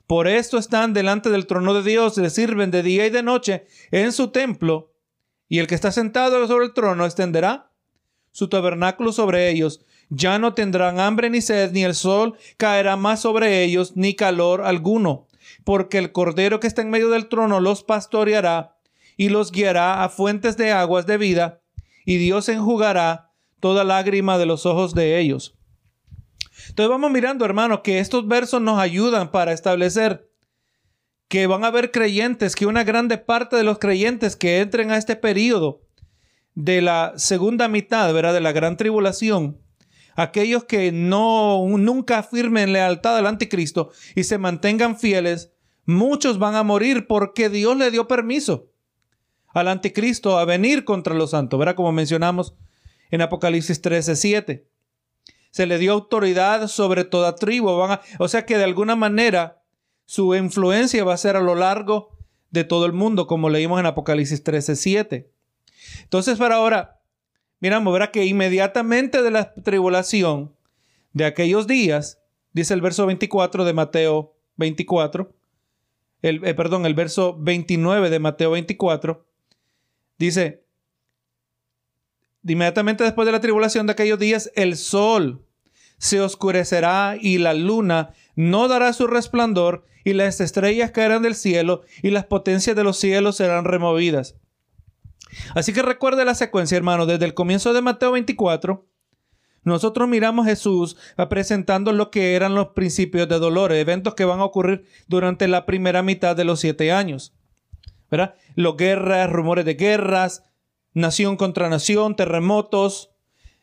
Por 0.07 0.29
esto 0.29 0.59
están 0.59 0.93
delante 0.93 1.31
del 1.31 1.47
trono 1.47 1.75
de 1.75 1.88
Dios, 1.88 2.17
le 2.19 2.31
sirven 2.31 2.71
de 2.71 2.83
día 2.83 3.07
y 3.07 3.11
de 3.11 3.23
noche 3.23 3.67
en 3.91 4.12
su 4.12 4.29
templo, 4.29 4.93
y 5.49 5.59
el 5.59 5.67
que 5.67 5.75
está 5.75 5.93
sentado 5.93 6.47
sobre 6.47 6.67
el 6.67 6.75
trono 6.75 7.05
extenderá 7.05 7.68
su 8.38 8.47
tabernáculo 8.49 9.11
sobre 9.11 9.50
ellos. 9.50 9.85
Ya 10.11 10.38
no 10.38 10.54
tendrán 10.54 11.00
hambre 11.00 11.28
ni 11.28 11.40
sed, 11.40 11.73
ni 11.73 11.83
el 11.83 11.97
sol 11.97 12.38
caerá 12.57 12.97
más 12.97 13.21
sobre 13.21 13.64
ellos, 13.64 13.97
ni 13.97 14.14
calor 14.14 14.62
alguno, 14.62 15.26
porque 15.64 15.99
el 15.99 16.12
Cordero 16.12 16.61
que 16.61 16.68
está 16.68 16.83
en 16.83 16.90
medio 16.90 17.09
del 17.09 17.28
trono 17.28 17.59
los 17.59 17.83
pastoreará, 17.83 18.76
y 19.16 19.28
los 19.28 19.50
guiará 19.50 20.04
a 20.04 20.09
fuentes 20.09 20.57
de 20.57 20.71
aguas 20.71 21.04
de 21.07 21.18
vida, 21.18 21.62
y 22.07 22.18
Dios 22.18 22.49
enjugará 22.49 23.33
toda 23.59 23.83
lágrima 23.83 24.38
de 24.38 24.47
los 24.47 24.66
ojos 24.66 24.95
de 24.95 25.18
ellos. 25.18 25.59
Entonces 26.68 26.90
vamos 26.90 27.11
mirando, 27.11 27.45
hermanos, 27.45 27.80
que 27.83 27.99
estos 27.99 28.28
versos 28.28 28.62
nos 28.62 28.78
ayudan 28.78 29.33
para 29.33 29.52
establecer 29.52 30.30
que 31.26 31.49
van 31.49 31.64
a 31.64 31.66
haber 31.66 31.90
creyentes, 31.90 32.54
que 32.54 32.66
una 32.66 32.85
grande 32.85 33.18
parte 33.18 33.57
de 33.57 33.64
los 33.64 33.80
creyentes 33.80 34.37
que 34.37 34.61
entren 34.61 34.92
a 34.92 34.97
este 34.97 35.16
periodo 35.16 35.88
de 36.59 36.83
la 36.83 37.12
segunda 37.15 37.69
mitad, 37.69 38.12
¿verdad? 38.12 38.35
De 38.35 38.41
la 38.41 38.50
gran 38.50 38.77
tribulación, 38.77 39.61
aquellos 40.17 40.65
que 40.65 40.91
no 40.91 41.65
nunca 41.79 42.19
afirmen 42.19 42.73
lealtad 42.73 43.17
al 43.17 43.29
anticristo 43.29 43.93
y 44.17 44.25
se 44.25 44.38
mantengan 44.38 44.99
fieles, 44.99 45.53
muchos 45.85 46.41
van 46.41 46.57
a 46.57 46.65
morir 46.65 47.07
porque 47.07 47.49
Dios 47.49 47.77
le 47.77 47.93
dio 47.93 48.09
permiso 48.09 48.73
al 49.55 49.69
anticristo 49.69 50.37
a 50.37 50.45
venir 50.45 50.85
contra 50.85 51.15
los 51.15 51.31
santos, 51.31 51.61
¿verdad? 51.61 51.77
Como 51.77 51.93
mencionamos 51.93 52.57
en 53.12 53.21
Apocalipsis 53.21 53.81
13, 53.81 54.17
7. 54.17 54.69
Se 55.53 55.67
le 55.67 55.79
dio 55.79 55.93
autoridad 55.93 56.67
sobre 56.67 57.05
toda 57.05 57.37
tribu. 57.37 57.77
Van 57.77 58.00
o 58.19 58.27
sea 58.27 58.47
que 58.47 58.59
de 58.59 58.65
alguna 58.65 58.97
manera 58.97 59.62
su 60.07 60.35
influencia 60.35 61.05
va 61.05 61.15
a 61.15 61.19
ser 61.19 61.37
a 61.37 61.41
lo 61.41 61.55
largo 61.55 62.19
de 62.50 62.65
todo 62.65 62.85
el 62.85 62.95
mundo, 62.95 63.29
como 63.29 63.49
leímos 63.49 63.79
en 63.79 63.87
Apocalipsis 63.87 64.43
13, 64.43 64.75
7. 64.75 65.38
Entonces, 66.02 66.38
para 66.38 66.57
ahora, 66.57 67.00
miramos, 67.61 67.92
verá 67.92 68.11
que 68.11 68.25
inmediatamente 68.25 69.23
de 69.23 69.30
la 69.30 69.54
tribulación 69.54 70.54
de 71.12 71.25
aquellos 71.25 71.66
días, 71.66 72.21
dice 72.52 72.75
el 72.75 72.80
verso 72.80 73.07
24 73.07 73.64
de 73.64 73.73
Mateo 73.73 74.37
24, 74.57 75.35
el, 76.23 76.45
eh, 76.45 76.54
perdón, 76.54 76.87
el 76.87 76.95
verso 76.95 77.37
29 77.38 78.11
de 78.11 78.18
Mateo 78.18 78.52
24, 78.52 79.26
dice, 80.18 80.64
inmediatamente 82.45 83.04
después 83.04 83.26
de 83.26 83.33
la 83.33 83.40
tribulación 83.40 83.87
de 83.87 83.92
aquellos 83.92 84.18
días, 84.18 84.50
el 84.54 84.76
sol 84.76 85.45
se 85.99 86.21
oscurecerá 86.21 87.16
y 87.21 87.38
la 87.38 87.54
luna 87.54 88.14
no 88.37 88.68
dará 88.68 88.92
su 88.92 89.07
resplandor 89.07 89.85
y 90.04 90.12
las 90.12 90.40
estrellas 90.40 90.92
caerán 90.92 91.23
del 91.23 91.35
cielo 91.35 91.83
y 92.02 92.11
las 92.11 92.25
potencias 92.25 92.76
de 92.76 92.85
los 92.85 92.99
cielos 92.99 93.37
serán 93.37 93.64
removidas. 93.64 94.37
Así 95.55 95.73
que 95.73 95.83
recuerde 95.83 96.25
la 96.25 96.35
secuencia, 96.35 96.77
hermano, 96.77 97.07
desde 97.07 97.25
el 97.25 97.35
comienzo 97.35 97.73
de 97.73 97.83
Mateo 97.83 98.13
24, 98.13 98.87
nosotros 99.65 100.09
miramos 100.09 100.47
a 100.47 100.51
Jesús 100.51 100.97
presentando 101.29 101.93
lo 101.93 102.11
que 102.11 102.35
eran 102.35 102.55
los 102.55 102.69
principios 102.69 103.29
de 103.29 103.39
dolor, 103.39 103.73
eventos 103.73 104.15
que 104.15 104.25
van 104.25 104.41
a 104.41 104.45
ocurrir 104.45 104.85
durante 105.07 105.49
la 105.49 105.67
primera 105.67 106.03
mitad 106.03 106.37
de 106.37 106.45
los 106.45 106.61
siete 106.61 106.93
años. 106.93 107.35
¿Verdad? 108.11 108.35
Los 108.55 108.77
guerras, 108.77 109.31
rumores 109.31 109.67
de 109.67 109.75
guerras, 109.75 110.45
nación 110.95 111.37
contra 111.37 111.69
nación, 111.69 112.17
terremotos, 112.17 113.11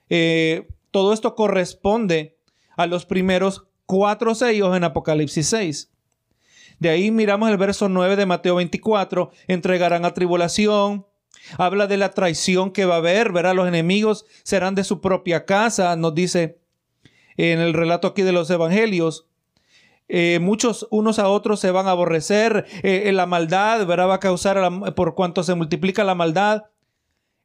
eh, 0.10 0.68
todo 0.92 1.14
esto 1.14 1.36
corresponde 1.36 2.38
a 2.78 2.86
los 2.86 3.06
primeros 3.06 3.68
cuatro 3.86 4.36
sellos 4.36 4.76
en 4.78 4.84
Apocalipsis 4.84 5.48
6. 5.48 5.92
De 6.80 6.90
ahí 6.90 7.10
miramos 7.10 7.50
el 7.50 7.58
verso 7.58 7.90
9 7.90 8.16
de 8.16 8.26
Mateo 8.26 8.56
24, 8.56 9.32
entregarán 9.48 10.06
a 10.06 10.14
tribulación, 10.14 11.06
habla 11.58 11.88
de 11.88 11.98
la 11.98 12.12
traición 12.12 12.72
que 12.72 12.86
va 12.86 12.96
a 12.96 12.98
haber, 12.98 13.32
verá, 13.32 13.54
los 13.54 13.68
enemigos 13.68 14.25
serán 14.44 14.75
de 14.75 14.84
su 14.84 15.02
propia 15.02 15.46
casa, 15.46 15.96
nos 15.96 16.16
dice 16.16 16.60
en 17.38 17.60
el 17.60 17.74
relato 17.74 18.08
aquí 18.08 18.22
de 18.22 18.32
los 18.32 18.50
evangelios. 18.50 19.28
Eh, 20.08 20.40
muchos 20.40 20.88
unos 20.92 21.18
a 21.18 21.30
otros 21.30 21.60
se 21.60 21.72
van 21.72 21.88
a 21.88 21.92
aborrecer, 21.92 22.66
eh, 22.84 23.12
la 23.12 23.25
maldad, 23.25 23.86
verá, 23.88 24.06
va 24.06 24.16
a 24.16 24.20
causar 24.20 24.94
por 24.96 25.16
cuanto 25.16 25.44
se 25.44 25.56
multiplica 25.56 26.04
la 26.04 26.16
maldad 26.16 26.66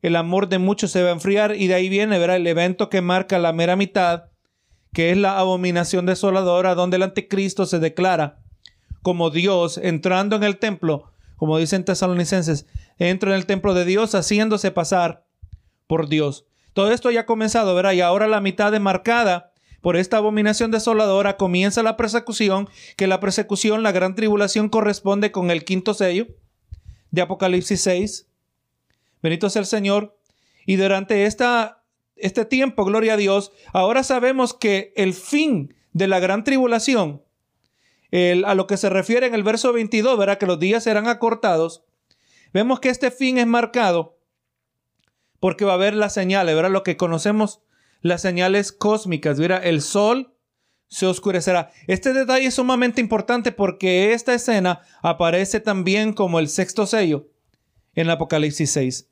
el 0.03 0.17
amor 0.17 0.49
de 0.49 0.59
muchos 0.59 0.91
se 0.91 1.03
va 1.03 1.11
a 1.11 1.13
enfriar 1.13 1.55
y 1.57 1.67
de 1.67 1.75
ahí 1.75 1.89
viene, 1.89 2.19
verá, 2.19 2.37
el 2.37 2.47
evento 2.47 2.89
que 2.89 3.03
marca 3.03 3.39
la 3.39 3.53
mera 3.53 3.77
mitad, 3.77 4.25
que 4.93 5.11
es 5.11 5.17
la 5.17 5.39
abominación 5.39 6.07
desoladora, 6.07 6.75
donde 6.75 6.97
el 6.97 7.03
anticristo 7.03 7.67
se 7.67 7.79
declara 7.79 8.39
como 9.03 9.31
Dios 9.31 9.79
entrando 9.79 10.37
en 10.37 10.43
el 10.43 10.59
templo, 10.59 11.13
como 11.37 11.59
dicen 11.59 11.85
tesalonicenses, 11.85 12.67
entra 13.01 13.31
en 13.31 13.37
el 13.37 13.47
templo 13.47 13.75
de 13.75 13.85
Dios 13.85 14.15
haciéndose 14.15 14.71
pasar 14.71 15.27
por 15.89 16.09
Dios. 16.09 16.47
Todo 16.73 16.93
esto 16.93 17.11
ya 17.11 17.23
ha 17.23 17.27
comenzado, 17.27 17.75
verá, 17.75 17.93
y 17.95 18.01
ahora 18.01 18.29
la 18.29 18.41
mitad 18.41 18.73
es 18.73 18.81
marcada 18.81 19.51
por 19.81 19.97
esta 19.97 20.19
abominación 20.19 20.71
desoladora, 20.71 21.37
comienza 21.37 21.83
la 21.83 21.97
persecución, 21.97 22.69
que 22.97 23.09
la 23.09 23.19
persecución, 23.19 23.83
la 23.83 23.91
gran 23.91 24.15
tribulación 24.15 24.69
corresponde 24.69 25.33
con 25.33 25.51
el 25.51 25.65
quinto 25.65 25.95
sello 25.95 26.29
de 27.11 27.23
Apocalipsis 27.23 27.81
6, 27.81 28.31
Bendito 29.23 29.51
sea 29.51 29.61
el 29.61 29.67
Señor. 29.67 30.17
Y 30.67 30.77
durante 30.77 31.25
esta, 31.27 31.83
este 32.17 32.45
tiempo, 32.45 32.85
gloria 32.85 33.15
a 33.15 33.17
Dios, 33.17 33.53
ahora 33.73 34.03
sabemos 34.03 34.55
que 34.55 34.93
el 34.97 35.15
fin 35.15 35.75
de 35.93 36.07
la 36.07 36.21
gran 36.21 36.45
tribulación, 36.45 37.23
a 38.45 38.55
lo 38.55 38.67
que 38.67 38.77
se 38.77 38.91
refiere 38.91 39.27
en 39.27 39.35
el 39.35 39.43
verso 39.43 39.73
22, 39.73 40.19
verá 40.19 40.39
que 40.39 40.47
los 40.47 40.59
días 40.59 40.85
serán 40.85 41.07
acortados. 41.09 41.85
Vemos 42.53 42.81
que 42.81 42.89
este 42.89 43.11
fin 43.11 43.39
es 43.39 43.47
marcado 43.47 44.19
porque 45.39 45.65
va 45.65 45.73
a 45.73 45.77
haber 45.77 45.95
las 45.95 46.15
señales, 46.15 46.55
verá 46.55 46.69
lo 46.69 46.83
que 46.83 46.97
conocemos 46.97 47.61
las 48.03 48.23
señales 48.23 48.73
cósmicas, 48.73 49.39
verá 49.39 49.57
el 49.57 49.83
sol 49.83 50.35
se 50.91 51.07
oscurecerá. 51.07 51.71
Este 51.87 52.13
detalle 52.13 52.47
es 52.47 52.55
sumamente 52.55 53.01
importante 53.01 53.53
porque 53.53 54.13
esta 54.13 54.35
escena 54.35 54.83
aparece 55.03 55.61
también 55.61 56.13
como 56.13 56.41
el 56.41 56.49
sexto 56.49 56.85
sello 56.85 57.29
en 57.95 58.11
Apocalipsis 58.11 58.71
6. 58.73 59.09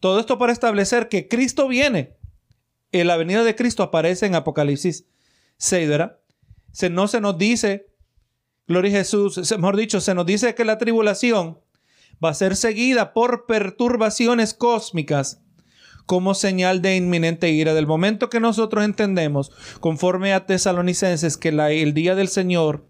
Todo 0.00 0.18
esto 0.18 0.38
para 0.38 0.52
establecer 0.52 1.08
que 1.08 1.28
Cristo 1.28 1.68
viene. 1.68 2.16
En 2.92 3.06
la 3.06 3.16
venida 3.16 3.44
de 3.44 3.54
Cristo 3.54 3.84
aparece 3.84 4.26
en 4.26 4.34
Apocalipsis 4.34 5.06
6, 5.58 5.88
¿verdad? 5.88 6.18
Se, 6.72 6.90
no 6.90 7.06
se 7.06 7.20
nos 7.20 7.38
dice, 7.38 7.86
gloria 8.66 8.90
a 8.90 8.98
Jesús, 8.98 9.38
mejor 9.56 9.76
dicho, 9.76 10.00
se 10.00 10.14
nos 10.14 10.26
dice 10.26 10.56
que 10.56 10.64
la 10.64 10.78
tribulación 10.78 11.60
va 12.24 12.30
a 12.30 12.34
ser 12.34 12.56
seguida 12.56 13.12
por 13.12 13.46
perturbaciones 13.46 14.54
cósmicas 14.54 15.42
como 16.06 16.34
señal 16.34 16.82
de 16.82 16.96
inminente 16.96 17.50
ira. 17.50 17.72
Del 17.72 17.86
momento 17.86 18.30
que 18.30 18.40
nosotros 18.40 18.84
entendemos, 18.84 19.52
conforme 19.80 20.32
a 20.32 20.44
tesalonicenses, 20.44 21.36
que 21.36 21.50
el 21.50 21.94
día 21.94 22.14
del 22.14 22.28
Señor, 22.28 22.84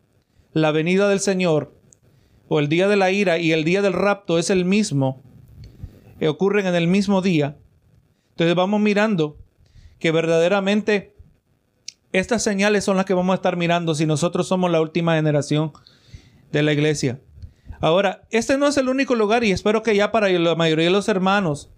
la 0.52 0.70
venida 0.72 1.08
del 1.08 1.20
Señor, 1.20 1.74
o 2.48 2.58
el 2.58 2.68
día 2.68 2.88
de 2.88 2.96
la 2.96 3.10
ira 3.10 3.38
y 3.38 3.52
el 3.52 3.62
día 3.62 3.82
del 3.82 3.92
rapto 3.92 4.38
es 4.38 4.50
el 4.50 4.64
mismo, 4.64 5.22
ocurren 6.26 6.66
en 6.66 6.74
el 6.74 6.88
mismo 6.88 7.22
día. 7.22 7.56
Entonces 8.30 8.56
vamos 8.56 8.80
mirando 8.80 9.36
que 9.98 10.10
verdaderamente 10.10 11.14
estas 12.12 12.42
señales 12.42 12.84
son 12.84 12.96
las 12.96 13.04
que 13.04 13.14
vamos 13.14 13.34
a 13.34 13.36
estar 13.36 13.56
mirando 13.56 13.94
si 13.94 14.06
nosotros 14.06 14.48
somos 14.48 14.70
la 14.70 14.80
última 14.80 15.14
generación 15.14 15.72
de 16.50 16.62
la 16.62 16.72
iglesia. 16.72 17.20
Ahora, 17.80 18.26
este 18.30 18.58
no 18.58 18.66
es 18.66 18.76
el 18.76 18.88
único 18.88 19.14
lugar 19.14 19.42
y 19.42 19.52
espero 19.52 19.82
que 19.82 19.96
ya 19.96 20.12
para 20.12 20.28
la 20.28 20.54
mayoría 20.54 20.84
de 20.86 20.90
los 20.90 21.08
hermanos 21.08 21.70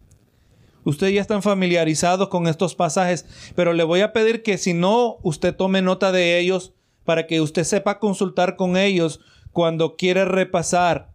ustedes 0.85 1.15
ya 1.15 1.21
están 1.21 1.43
familiarizados 1.43 2.29
con 2.29 2.49
estos 2.49 2.75
pasajes, 2.75 3.25
pero 3.55 3.73
le 3.73 3.85
voy 3.85 4.01
a 4.01 4.13
pedir 4.13 4.43
que 4.43 4.59
si 4.59 4.75
no, 4.75 5.19
usted 5.23 5.55
tome 5.55 5.81
nota 5.81 6.11
de 6.11 6.41
ellos 6.41 6.73
para 7.05 7.27
que 7.29 7.41
usted 7.41 7.65
sepa 7.65 8.01
consultar 8.01 8.57
con 8.57 8.77
ellos 8.77 9.21
cuando 9.53 9.97
quiere 9.97 10.25
repasar 10.25 11.13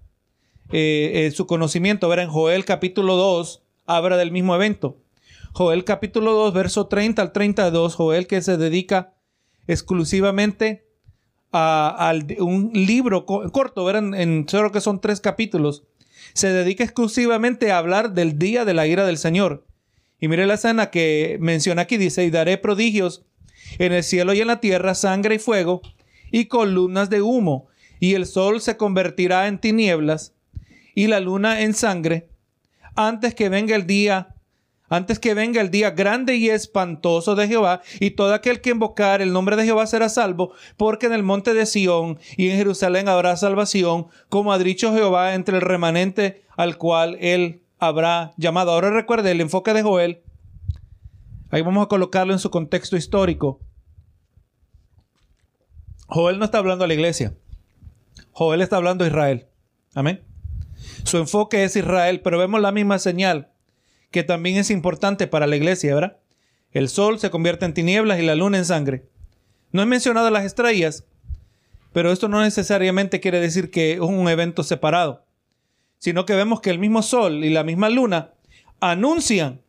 eh, 0.72 1.26
eh, 1.26 1.32
su 1.32 1.48
conocimiento. 1.48 2.08
Ver 2.08 2.20
en 2.20 2.30
Joel 2.30 2.66
capítulo 2.66 3.16
2 3.16 3.64
habla 3.86 4.16
del 4.16 4.32
mismo 4.32 4.56
evento. 4.56 4.98
Joel 5.54 5.84
capítulo 5.84 6.34
2, 6.34 6.54
verso 6.54 6.88
30 6.88 7.22
al 7.22 7.32
32, 7.32 7.96
Joel 7.96 8.28
que 8.28 8.42
se 8.42 8.58
dedica 8.58 9.16
exclusivamente 9.68 10.87
a, 11.52 12.14
un 12.40 12.72
libro 12.74 13.26
corto, 13.26 13.86
verán, 13.86 14.14
en 14.14 14.48
solo 14.48 14.72
que 14.72 14.82
son 14.82 15.02
tres 15.02 15.22
capítulos, 15.22 15.84
se 16.34 16.50
dedica 16.50 16.84
exclusivamente 16.84 17.72
a 17.72 17.78
hablar 17.78 18.14
del 18.14 18.38
día 18.38 18.66
de 18.66 18.74
la 18.74 18.88
ira 18.88 19.06
del 19.06 19.18
Señor. 19.18 19.66
Y 20.20 20.28
mire 20.28 20.46
la 20.46 20.56
escena 20.56 20.90
que 20.90 21.38
menciona 21.40 21.84
aquí, 21.84 21.98
dice, 21.98 22.24
y 22.26 22.30
daré 22.30 22.58
prodigios 22.58 23.26
en 23.80 23.94
el 23.94 24.04
cielo 24.04 24.34
y 24.34 24.42
en 24.42 24.48
la 24.48 24.60
tierra, 24.60 24.96
sangre 24.96 25.36
y 25.36 25.40
fuego, 25.40 25.82
y 26.32 26.46
columnas 26.46 27.10
de 27.10 27.22
humo, 27.22 27.68
y 28.00 28.14
el 28.14 28.26
sol 28.26 28.62
se 28.62 28.78
convertirá 28.78 29.48
en 29.48 29.60
tinieblas, 29.60 30.34
y 30.96 31.08
la 31.08 31.20
luna 31.20 31.62
en 31.62 31.74
sangre, 31.74 32.30
antes 32.96 33.36
que 33.36 33.50
venga 33.50 33.76
el 33.76 33.86
día, 33.86 34.36
antes 34.90 35.20
que 35.20 35.34
venga 35.34 35.62
el 35.62 35.72
día 35.72 35.92
grande 35.92 36.36
y 36.36 36.50
espantoso 36.50 37.36
de 37.36 37.48
Jehová, 37.48 37.82
y 38.00 38.12
todo 38.12 38.34
aquel 38.34 38.62
que 38.62 38.70
invocar 38.70 39.22
el 39.22 39.34
nombre 39.34 39.56
de 39.56 39.66
Jehová 39.66 39.88
será 39.88 40.10
salvo, 40.10 40.54
porque 40.78 41.08
en 41.08 41.14
el 41.14 41.24
monte 41.24 41.54
de 41.54 41.66
Sión 41.66 42.20
y 42.38 42.50
en 42.50 42.58
Jerusalén 42.58 43.10
habrá 43.10 43.36
salvación, 43.36 44.08
como 44.30 44.54
ha 44.54 44.60
dicho 44.60 44.94
Jehová 44.94 45.34
entre 45.34 45.58
el 45.58 45.62
remanente 45.62 46.44
al 46.56 46.78
cual 46.78 47.18
él 47.20 47.64
habrá 47.80 48.34
llamado. 48.38 48.72
Ahora 48.72 48.90
recuerde 48.90 49.32
el 49.32 49.42
enfoque 49.42 49.74
de 49.74 49.84
Joel. 49.84 50.24
Ahí 51.50 51.62
vamos 51.62 51.86
a 51.86 51.90
colocarlo 51.90 52.34
en 52.34 52.40
su 52.40 52.50
contexto 52.50 52.98
histórico. 52.98 53.60
Joel 56.08 56.40
no 56.40 56.46
está 56.46 56.58
hablando 56.58 56.86
a 56.86 56.88
la 56.88 56.94
iglesia. 56.94 57.36
Joel 58.32 58.62
está 58.62 58.78
hablando 58.78 59.04
a 59.04 59.08
Israel. 59.08 59.48
Amén. 59.94 60.24
Su 61.04 61.18
enfoque 61.18 61.64
es 61.64 61.76
Israel, 61.76 62.22
pero 62.22 62.38
vemos 62.38 62.62
la 62.62 62.72
misma 62.72 63.00
señal 63.00 63.52
que 64.12 64.24
también 64.24 64.58
es 64.58 64.70
importante 64.70 65.28
para 65.28 65.48
la 65.48 65.56
iglesia, 65.56 65.94
¿verdad? 65.94 66.18
El 66.72 66.90
sol 66.90 67.20
se 67.20 67.30
convierte 67.30 67.66
en 67.66 67.74
tinieblas 67.74 68.20
y 68.20 68.24
la 68.24 68.36
luna 68.36 68.58
en 68.58 68.66
sangre. 68.66 69.06
No 69.72 69.82
he 69.82 69.86
mencionado 69.86 70.30
las 70.30 70.46
estrellas, 70.46 71.06
pero 71.94 72.12
esto 72.12 72.28
no 72.28 72.42
necesariamente 72.42 73.20
quiere 73.20 73.40
decir 73.40 73.72
que 73.72 73.94
es 73.94 74.00
un 74.00 74.28
evento 74.30 74.64
separado, 74.64 75.26
sino 75.98 76.26
que 76.26 76.36
vemos 76.36 76.62
que 76.62 76.70
el 76.70 76.80
mismo 76.80 77.02
sol 77.02 77.44
y 77.44 77.50
la 77.50 77.64
misma 77.64 77.90
luna 77.90 78.34
anuncian 78.80 79.62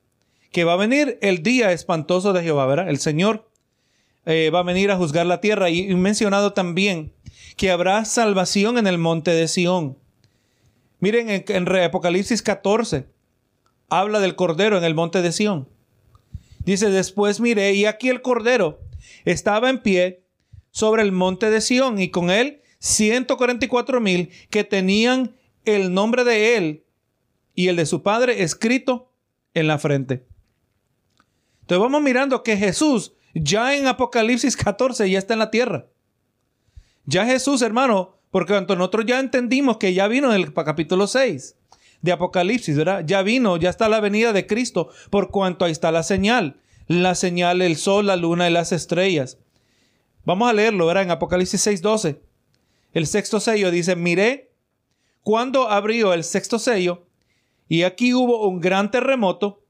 que 0.52 0.64
va 0.64 0.74
a 0.74 0.76
venir 0.76 1.18
el 1.22 1.42
día 1.42 1.72
espantoso 1.72 2.32
de 2.32 2.42
Jehová, 2.42 2.66
¿verdad? 2.66 2.88
El 2.88 2.98
Señor 2.98 3.48
eh, 4.26 4.50
va 4.50 4.60
a 4.60 4.64
venir 4.64 4.90
a 4.90 4.96
juzgar 4.96 5.26
la 5.26 5.40
tierra 5.40 5.70
y, 5.70 5.94
mencionado 5.94 6.52
también 6.52 7.12
que 7.56 7.70
habrá 7.70 8.04
salvación 8.04 8.78
en 8.78 8.86
el 8.86 8.98
monte 8.98 9.30
de 9.30 9.48
Sión. 9.48 9.96
Miren 11.00 11.30
en, 11.30 11.44
en 11.48 11.82
Apocalipsis 11.82 12.42
14, 12.42 13.06
habla 13.88 14.20
del 14.20 14.36
Cordero 14.36 14.78
en 14.78 14.84
el 14.84 14.94
monte 14.94 15.22
de 15.22 15.32
Sión. 15.32 15.68
Dice, 16.64 16.90
después 16.90 17.40
miré 17.40 17.72
y 17.72 17.86
aquí 17.86 18.08
el 18.08 18.22
Cordero 18.22 18.80
estaba 19.24 19.70
en 19.70 19.80
pie 19.80 20.24
sobre 20.70 21.02
el 21.02 21.12
monte 21.12 21.50
de 21.50 21.60
Sión 21.60 21.98
y 21.98 22.10
con 22.10 22.30
él 22.30 22.62
144 22.80 24.00
mil 24.00 24.30
que 24.50 24.64
tenían 24.64 25.34
el 25.64 25.92
nombre 25.92 26.24
de 26.24 26.56
él 26.56 26.84
y 27.54 27.68
el 27.68 27.76
de 27.76 27.86
su 27.86 28.02
padre 28.02 28.42
escrito 28.42 29.12
en 29.54 29.66
la 29.66 29.78
frente. 29.78 30.26
Entonces 31.62 31.82
vamos 31.82 32.02
mirando 32.02 32.42
que 32.42 32.56
Jesús 32.56 33.14
ya 33.34 33.76
en 33.76 33.86
Apocalipsis 33.86 34.56
14 34.56 35.10
ya 35.10 35.18
está 35.18 35.32
en 35.34 35.40
la 35.40 35.50
tierra. 35.50 35.86
Ya 37.04 37.24
Jesús, 37.24 37.62
hermano, 37.62 38.16
porque 38.30 38.52
nosotros 38.52 39.06
ya 39.06 39.18
entendimos 39.18 39.78
que 39.78 39.94
ya 39.94 40.06
vino 40.08 40.32
en 40.32 40.40
el 40.40 40.52
capítulo 40.52 41.06
6 41.06 41.57
de 42.02 42.12
Apocalipsis, 42.12 42.76
¿verdad? 42.76 43.04
Ya 43.06 43.22
vino, 43.22 43.56
ya 43.56 43.70
está 43.70 43.88
la 43.88 44.00
venida 44.00 44.32
de 44.32 44.46
Cristo, 44.46 44.88
por 45.10 45.30
cuanto 45.30 45.64
ahí 45.64 45.72
está 45.72 45.90
la 45.92 46.02
señal. 46.02 46.60
La 46.86 47.14
señal, 47.14 47.60
el 47.60 47.76
sol, 47.76 48.06
la 48.06 48.16
luna 48.16 48.48
y 48.48 48.52
las 48.52 48.72
estrellas. 48.72 49.38
Vamos 50.24 50.48
a 50.48 50.52
leerlo, 50.52 50.86
¿verdad? 50.86 51.02
En 51.02 51.10
Apocalipsis 51.10 51.66
6:12. 51.66 52.20
El 52.94 53.06
sexto 53.06 53.40
sello 53.40 53.70
dice, 53.70 53.96
miré 53.96 54.50
cuando 55.22 55.68
abrió 55.68 56.14
el 56.14 56.24
sexto 56.24 56.58
sello, 56.58 57.06
y 57.68 57.82
aquí 57.82 58.14
hubo 58.14 58.48
un 58.48 58.60
gran 58.60 58.90
terremoto, 58.90 59.62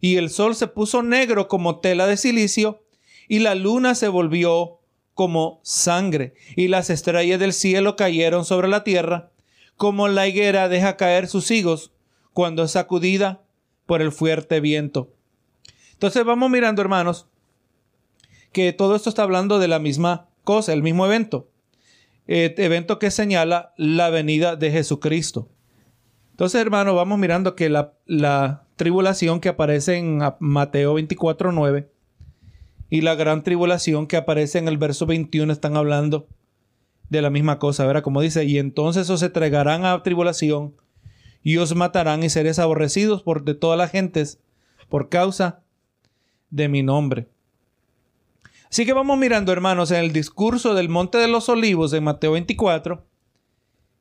y 0.00 0.16
el 0.16 0.30
sol 0.30 0.56
se 0.56 0.66
puso 0.66 1.02
negro 1.02 1.46
como 1.46 1.78
tela 1.78 2.08
de 2.08 2.16
silicio, 2.16 2.82
y 3.28 3.38
la 3.38 3.54
luna 3.54 3.94
se 3.94 4.08
volvió 4.08 4.80
como 5.14 5.60
sangre, 5.62 6.34
y 6.56 6.66
las 6.66 6.90
estrellas 6.90 7.38
del 7.38 7.52
cielo 7.52 7.94
cayeron 7.94 8.44
sobre 8.44 8.66
la 8.66 8.82
tierra, 8.82 9.30
como 9.76 10.08
la 10.08 10.26
higuera 10.26 10.68
deja 10.68 10.96
caer 10.96 11.28
sus 11.28 11.50
higos 11.50 11.92
cuando 12.32 12.64
es 12.64 12.72
sacudida 12.72 13.42
por 13.86 14.02
el 14.02 14.12
fuerte 14.12 14.60
viento. 14.60 15.12
Entonces 15.92 16.24
vamos 16.24 16.50
mirando, 16.50 16.82
hermanos, 16.82 17.26
que 18.52 18.72
todo 18.72 18.96
esto 18.96 19.08
está 19.08 19.22
hablando 19.22 19.58
de 19.58 19.68
la 19.68 19.78
misma 19.78 20.28
cosa, 20.44 20.72
el 20.72 20.82
mismo 20.82 21.06
evento. 21.06 21.48
Eh, 22.28 22.54
evento 22.58 22.98
que 22.98 23.10
señala 23.10 23.72
la 23.76 24.10
venida 24.10 24.56
de 24.56 24.70
Jesucristo. 24.70 25.48
Entonces, 26.32 26.60
hermanos, 26.60 26.94
vamos 26.96 27.18
mirando 27.18 27.54
que 27.54 27.68
la, 27.68 27.94
la 28.04 28.64
tribulación 28.76 29.40
que 29.40 29.48
aparece 29.48 29.96
en 29.96 30.20
Mateo 30.38 30.98
24.9 30.98 31.88
y 32.90 33.00
la 33.00 33.14
gran 33.14 33.42
tribulación 33.42 34.06
que 34.06 34.16
aparece 34.16 34.58
en 34.58 34.68
el 34.68 34.76
verso 34.76 35.06
21 35.06 35.52
están 35.52 35.76
hablando 35.76 36.26
de 37.08 37.22
la 37.22 37.30
misma 37.30 37.58
cosa, 37.58 37.86
¿verdad? 37.86 38.02
Como 38.02 38.20
dice, 38.20 38.44
y 38.44 38.58
entonces 38.58 39.08
os 39.10 39.22
entregarán 39.22 39.84
a 39.84 40.02
tribulación 40.02 40.74
y 41.42 41.58
os 41.58 41.74
matarán 41.74 42.24
y 42.24 42.30
seréis 42.30 42.58
aborrecidos 42.58 43.22
por 43.22 43.44
de 43.44 43.54
todas 43.54 43.78
las 43.78 43.92
gentes 43.92 44.40
por 44.88 45.08
causa 45.08 45.62
de 46.50 46.68
mi 46.68 46.82
nombre. 46.82 47.28
Así 48.70 48.84
que 48.84 48.92
vamos 48.92 49.16
mirando, 49.18 49.52
hermanos, 49.52 49.90
en 49.90 49.98
el 49.98 50.12
discurso 50.12 50.74
del 50.74 50.88
Monte 50.88 51.18
de 51.18 51.28
los 51.28 51.48
Olivos 51.48 51.92
en 51.92 52.04
Mateo 52.04 52.32
24 52.32 53.04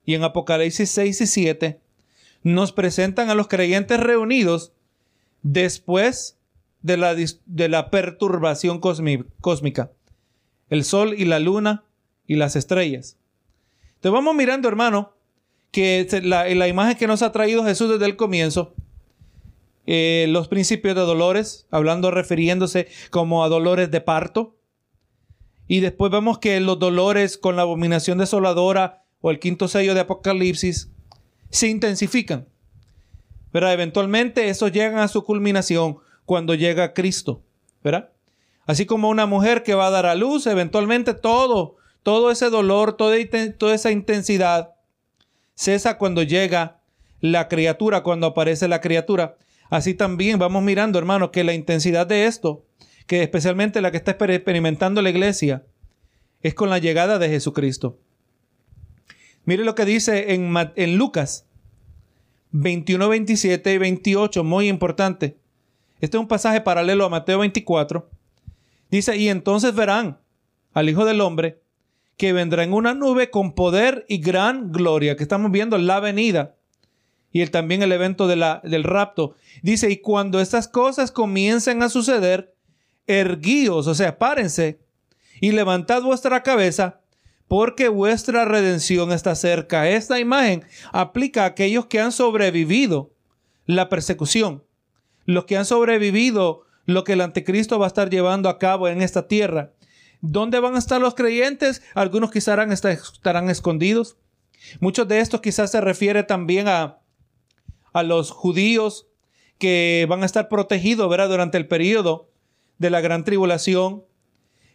y 0.05 0.15
en 0.15 0.23
Apocalipsis 0.23 0.89
6 0.89 1.21
y 1.21 1.27
7, 1.27 1.81
nos 2.43 2.71
presentan 2.71 3.29
a 3.29 3.35
los 3.35 3.47
creyentes 3.47 3.99
reunidos 3.99 4.73
después 5.43 6.37
de 6.81 6.97
la, 6.97 7.15
de 7.15 7.69
la 7.69 7.89
perturbación 7.89 8.79
cósmica. 8.79 9.91
El 10.69 10.83
sol 10.83 11.13
y 11.17 11.25
la 11.25 11.39
luna 11.39 11.83
y 12.27 12.35
las 12.35 12.55
estrellas. 12.55 13.17
Entonces 13.95 14.11
vamos 14.11 14.35
mirando, 14.35 14.67
hermano, 14.67 15.13
que 15.71 16.07
la, 16.23 16.47
la 16.47 16.67
imagen 16.67 16.97
que 16.97 17.07
nos 17.07 17.21
ha 17.21 17.31
traído 17.31 17.63
Jesús 17.63 17.89
desde 17.89 18.05
el 18.05 18.15
comienzo, 18.15 18.73
eh, 19.87 20.25
los 20.29 20.47
principios 20.47 20.95
de 20.95 21.01
dolores, 21.01 21.67
hablando, 21.69 22.11
refiriéndose 22.11 22.87
como 23.11 23.43
a 23.43 23.49
dolores 23.49 23.91
de 23.91 24.01
parto. 24.01 24.57
Y 25.67 25.79
después 25.79 26.11
vemos 26.11 26.39
que 26.39 26.59
los 26.59 26.79
dolores 26.79 27.37
con 27.37 27.55
la 27.55 27.63
abominación 27.63 28.17
desoladora 28.17 29.03
o 29.21 29.31
el 29.31 29.39
quinto 29.39 29.67
sello 29.67 29.93
de 29.93 30.01
Apocalipsis 30.01 30.91
se 31.49 31.67
intensifican. 31.67 32.47
Pero 33.51 33.69
eventualmente 33.69 34.49
esos 34.49 34.71
llegan 34.71 34.99
a 34.99 35.07
su 35.07 35.23
culminación 35.23 35.97
cuando 36.25 36.55
llega 36.55 36.93
Cristo. 36.93 37.41
¿Verdad? 37.83 38.11
Así 38.65 38.85
como 38.85 39.09
una 39.09 39.27
mujer 39.27 39.63
que 39.63 39.75
va 39.75 39.87
a 39.87 39.91
dar 39.91 40.07
a 40.07 40.15
luz, 40.15 40.47
eventualmente 40.47 41.13
todo 41.13 41.77
todo 42.05 42.29
ese 42.29 42.51
dolor, 42.51 42.97
toda, 42.97 43.17
esa 43.17 43.89
intensidad 43.89 44.75
cesa 45.55 45.97
cuando 45.97 46.21
llega 46.21 46.79
la 47.19 47.47
criatura, 47.47 48.03
cuando 48.03 48.27
aparece 48.27 48.67
la 48.67 48.79
criatura. 48.79 49.37
Así 49.71 49.95
también 49.95 50.37
vamos 50.37 50.61
mirando, 50.61 50.99
hermano, 50.99 51.31
que 51.31 51.43
la 51.43 51.55
intensidad 51.55 52.05
de 52.05 52.27
esto, 52.27 52.63
que 53.07 53.23
especialmente 53.23 53.81
la 53.81 53.89
que 53.89 53.97
está 53.97 54.11
experimentando 54.11 55.01
la 55.01 55.09
iglesia, 55.09 55.65
es 56.43 56.53
con 56.53 56.69
la 56.69 56.77
llegada 56.77 57.17
de 57.17 57.27
Jesucristo. 57.27 57.97
Mire 59.45 59.65
lo 59.65 59.73
que 59.73 59.85
dice 59.85 60.35
en, 60.35 60.53
en 60.75 60.97
Lucas 60.97 61.47
21, 62.51 63.09
27 63.09 63.73
y 63.73 63.77
28, 63.79 64.43
muy 64.43 64.67
importante. 64.69 65.39
Este 66.01 66.17
es 66.17 66.21
un 66.21 66.27
pasaje 66.27 66.61
paralelo 66.61 67.05
a 67.05 67.09
Mateo 67.09 67.39
24. 67.39 68.07
Dice, 68.91 69.17
y 69.17 69.29
entonces 69.29 69.73
verán 69.73 70.19
al 70.71 70.87
Hijo 70.87 71.03
del 71.03 71.21
Hombre 71.21 71.64
que 72.17 72.33
vendrá 72.33 72.63
en 72.63 72.73
una 72.73 72.93
nube 72.93 73.29
con 73.29 73.53
poder 73.53 74.05
y 74.07 74.19
gran 74.19 74.71
gloria, 74.71 75.15
que 75.15 75.23
estamos 75.23 75.51
viendo 75.51 75.77
la 75.77 75.99
venida 75.99 76.55
y 77.31 77.41
el, 77.41 77.51
también 77.51 77.81
el 77.81 77.91
evento 77.91 78.27
del 78.27 78.83
rapto. 78.83 79.35
Dice, 79.61 79.91
y 79.91 79.97
cuando 79.97 80.39
estas 80.39 80.67
cosas 80.67 81.11
comiencen 81.11 81.83
a 81.83 81.89
suceder, 81.89 82.55
erguíos, 83.07 83.87
o 83.87 83.93
sea, 83.93 84.17
párense 84.17 84.79
y 85.41 85.51
levantad 85.51 86.01
vuestra 86.01 86.43
cabeza, 86.43 87.01
porque 87.47 87.89
vuestra 87.89 88.45
redención 88.45 89.11
está 89.11 89.35
cerca. 89.35 89.89
Esta 89.89 90.19
imagen 90.19 90.63
aplica 90.93 91.43
a 91.43 91.47
aquellos 91.47 91.87
que 91.87 91.99
han 91.99 92.11
sobrevivido 92.11 93.11
la 93.65 93.89
persecución, 93.89 94.63
los 95.25 95.45
que 95.45 95.57
han 95.57 95.65
sobrevivido 95.65 96.61
lo 96.85 97.03
que 97.03 97.13
el 97.13 97.21
anticristo 97.21 97.79
va 97.79 97.85
a 97.85 97.87
estar 97.87 98.09
llevando 98.09 98.47
a 98.47 98.59
cabo 98.59 98.87
en 98.87 99.01
esta 99.01 99.27
tierra. 99.27 99.73
¿Dónde 100.27 100.59
van 100.59 100.75
a 100.75 100.79
estar 100.79 100.99
los 100.99 101.13
creyentes? 101.13 101.83
Algunos 101.93 102.31
quizás 102.31 102.57
estarán 102.71 103.49
escondidos. 103.51 104.17
Muchos 104.79 105.07
de 105.07 105.19
estos 105.19 105.41
quizás 105.41 105.69
se 105.71 105.81
refiere 105.81 106.23
también 106.23 106.67
a, 106.67 106.97
a 107.93 108.01
los 108.01 108.31
judíos 108.31 109.07
que 109.59 110.07
van 110.09 110.23
a 110.23 110.25
estar 110.25 110.49
protegidos 110.49 111.07
¿verdad? 111.09 111.29
durante 111.29 111.57
el 111.59 111.67
periodo 111.67 112.31
de 112.79 112.89
la 112.89 113.01
gran 113.01 113.23
tribulación. 113.23 114.03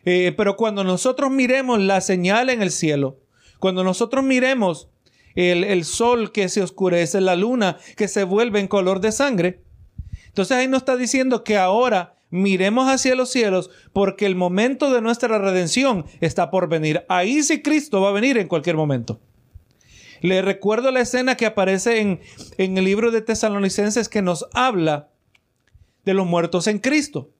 Eh, 0.04 0.32
pero 0.36 0.56
cuando 0.56 0.84
nosotros 0.84 1.32
miremos 1.32 1.80
la 1.80 2.00
señal 2.00 2.48
en 2.48 2.62
el 2.62 2.70
cielo, 2.70 3.18
cuando 3.58 3.82
nosotros 3.82 4.24
miremos 4.24 4.88
el, 5.34 5.64
el, 5.64 5.84
sol 5.84 6.30
que 6.30 6.48
se 6.48 6.62
oscurece, 6.62 7.20
la 7.20 7.34
luna 7.34 7.76
que 7.96 8.06
se 8.06 8.22
vuelve 8.22 8.60
en 8.60 8.68
color 8.68 9.00
de 9.00 9.10
sangre, 9.10 9.64
entonces 10.26 10.56
ahí 10.56 10.68
nos 10.68 10.82
está 10.82 10.96
diciendo 10.96 11.42
que 11.42 11.56
ahora 11.58 12.14
miremos 12.30 12.88
hacia 12.88 13.14
los 13.14 13.30
cielos 13.30 13.70
porque 13.92 14.26
el 14.26 14.36
momento 14.36 14.92
de 14.92 15.02
nuestra 15.02 15.38
redención 15.38 16.06
está 16.20 16.50
por 16.50 16.68
venir. 16.68 17.04
Ahí 17.08 17.42
sí 17.42 17.62
Cristo 17.62 18.00
va 18.00 18.10
a 18.10 18.12
venir 18.12 18.38
en 18.38 18.48
cualquier 18.48 18.76
momento. 18.76 19.20
Le 20.20 20.42
recuerdo 20.42 20.90
la 20.90 21.00
escena 21.00 21.36
que 21.36 21.46
aparece 21.46 22.00
en, 22.00 22.20
en 22.58 22.78
el 22.78 22.84
libro 22.84 23.10
de 23.10 23.22
Tesalonicenses 23.22 24.08
que 24.08 24.22
nos 24.22 24.46
habla 24.52 25.08
de 26.04 26.14
los 26.14 26.26
muertos 26.26 26.66
en 26.66 26.78
Cristo. 26.78 27.30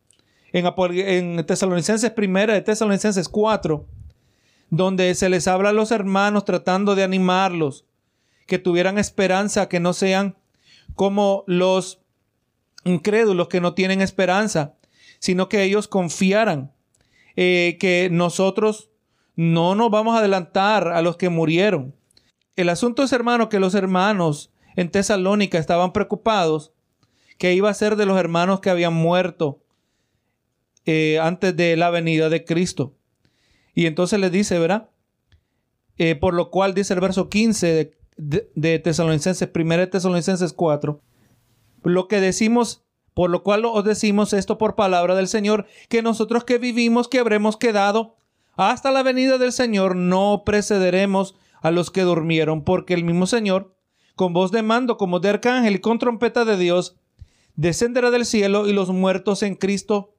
En, 0.53 0.67
en 0.67 1.47
Tesalonicenses 1.47 2.11
primera 2.11 2.55
de 2.55 2.63
Tesalonicenses 2.63 3.29
4, 3.29 3.87
donde 4.71 5.15
se 5.15 5.29
les 5.29 5.47
habla 5.47 5.69
a 5.69 5.75
los 5.75 5.93
hermanos 5.93 6.45
tratando 6.45 6.95
de 6.95 7.05
animarlos, 7.05 7.85
que 8.47 8.59
tuvieran 8.59 8.99
esperanza, 8.99 9.69
que 9.69 9.79
no 9.79 9.93
sean 9.93 10.37
como 10.97 11.45
los 11.47 12.01
incrédulos 12.85 13.49
que 13.49 13.61
no 13.61 13.75
tienen 13.75 14.01
esperanza, 14.01 14.75
sino 15.21 15.49
que 15.49 15.63
ellos 15.63 15.87
confiaran 15.87 16.73
eh, 17.37 17.77
que 17.79 18.09
nosotros 18.11 18.91
no 19.37 19.77
nos 19.77 19.91
vamos 19.91 20.17
a 20.17 20.19
adelantar 20.19 20.89
a 20.89 21.01
los 21.03 21.17
que 21.17 21.29
murieron. 21.29 21.95
El 22.57 22.69
asunto 22.69 23.05
es, 23.05 23.13
hermano, 23.13 23.49
que 23.49 23.61
los 23.61 23.75
hermanos 23.75 24.53
en 24.75 24.91
Tesalónica 24.91 25.59
estaban 25.59 25.93
preocupados 25.93 26.73
que 27.39 27.55
iba 27.55 27.71
a 27.71 27.75
ser 27.75 27.97
de 27.97 28.05
los 28.05 28.19
hermanos 28.19 28.61
que 28.61 28.69
habían 28.69 28.93
muerto 28.93 29.63
eh, 30.85 31.19
antes 31.21 31.57
de 31.57 31.77
la 31.77 31.91
venida 31.91 32.29
de 32.29 32.45
Cristo. 32.45 32.97
Y 33.75 33.87
entonces 33.87 34.19
les 34.19 34.33
dice, 34.33 34.59
¿verdad? 34.59 34.91
Eh, 35.97 36.17
por 36.17 36.35
lo 36.35 36.51
cual 36.51 36.75
dice 36.75 36.95
el 36.95 37.01
verso 37.01 37.29
15 37.29 37.93
de, 38.17 38.79
Tesalonicenses, 38.79 39.49
1 39.55 39.89
Tesalonicenses 39.89 40.53
4, 40.53 41.01
lo 41.85 42.09
que 42.09 42.21
decimos, 42.21 42.85
por 43.15 43.31
lo 43.31 43.43
cual 43.43 43.65
os 43.65 43.85
decimos 43.85 44.33
esto 44.33 44.59
por 44.59 44.75
palabra 44.75 45.15
del 45.15 45.29
Señor, 45.29 45.67
que 45.89 46.03
nosotros 46.03 46.45
que 46.45 46.59
vivimos, 46.59 47.09
que 47.09 47.19
habremos 47.19 47.57
quedado 47.57 48.17
hasta 48.57 48.91
la 48.91 49.03
venida 49.03 49.39
del 49.39 49.53
Señor, 49.53 49.97
no 49.97 50.43
precederemos 50.45 51.35
a 51.63 51.71
los 51.71 51.91
que 51.91 52.03
durmieron, 52.03 52.65
porque 52.65 52.95
el 52.95 53.05
mismo 53.05 53.27
Señor, 53.27 53.75
con 54.17 54.33
voz 54.33 54.51
de 54.53 54.63
mando 54.63 54.97
como 54.97 55.21
de 55.21 55.31
arcángel 55.31 55.77
y 55.77 55.81
con 55.81 55.99
trompeta 55.99 56.45
de 56.45 56.57
Dios, 56.57 56.97
descenderá 57.57 58.11
del 58.11 58.25
cielo 58.25 58.69
y 58.69 58.73
los 58.73 58.91
muertos 58.91 59.43
en 59.43 59.55
Cristo 59.55 60.15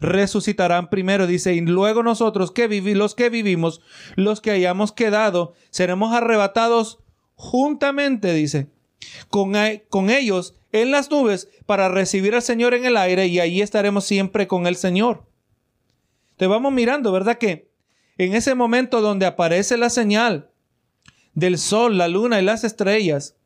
resucitarán 0.00 0.90
primero, 0.90 1.26
dice, 1.26 1.54
y 1.54 1.60
luego 1.60 2.02
nosotros 2.02 2.50
que 2.50 2.68
vivimos, 2.68 2.98
los 2.98 3.14
que 3.14 3.30
vivimos, 3.30 3.80
los 4.16 4.40
que 4.40 4.50
hayamos 4.50 4.92
quedado, 4.92 5.54
seremos 5.70 6.12
arrebatados 6.12 6.98
juntamente, 7.34 8.32
dice, 8.32 8.68
con, 9.28 9.54
con 9.88 10.10
ellos 10.10 10.54
en 10.72 10.90
las 10.90 11.10
nubes 11.10 11.48
para 11.66 11.88
recibir 11.88 12.34
al 12.34 12.42
Señor 12.42 12.74
en 12.74 12.84
el 12.84 12.96
aire 12.96 13.26
y 13.26 13.40
allí 13.40 13.62
estaremos 13.62 14.04
siempre 14.04 14.46
con 14.46 14.66
el 14.66 14.76
Señor. 14.76 15.26
Te 16.36 16.46
vamos 16.46 16.72
mirando, 16.72 17.12
¿verdad? 17.12 17.38
Que 17.38 17.70
en 18.18 18.34
ese 18.34 18.54
momento 18.54 19.00
donde 19.00 19.26
aparece 19.26 19.76
la 19.76 19.90
señal 19.90 20.50
del 21.34 21.58
sol, 21.58 21.98
la 21.98 22.08
luna 22.08 22.40
y 22.40 22.44
las 22.44 22.64
estrellas, 22.64 23.36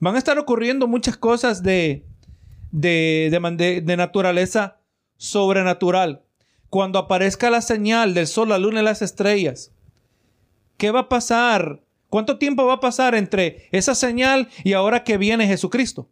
van 0.00 0.16
a 0.16 0.18
estar 0.18 0.38
ocurriendo 0.38 0.86
muchas 0.86 1.16
cosas 1.16 1.62
de, 1.62 2.04
de, 2.72 3.30
de, 3.56 3.80
de 3.80 3.96
naturaleza 3.96 4.80
sobrenatural. 5.16 6.22
Cuando 6.70 6.98
aparezca 6.98 7.50
la 7.50 7.60
señal 7.60 8.14
del 8.14 8.26
sol, 8.26 8.48
la 8.48 8.58
luna 8.58 8.80
y 8.80 8.84
las 8.84 9.00
estrellas, 9.00 9.72
¿qué 10.76 10.90
va 10.90 11.00
a 11.00 11.08
pasar? 11.08 11.83
¿Cuánto 12.14 12.38
tiempo 12.38 12.64
va 12.64 12.74
a 12.74 12.80
pasar 12.80 13.16
entre 13.16 13.66
esa 13.72 13.96
señal 13.96 14.48
y 14.62 14.74
ahora 14.74 15.02
que 15.02 15.18
viene 15.18 15.48
Jesucristo? 15.48 16.08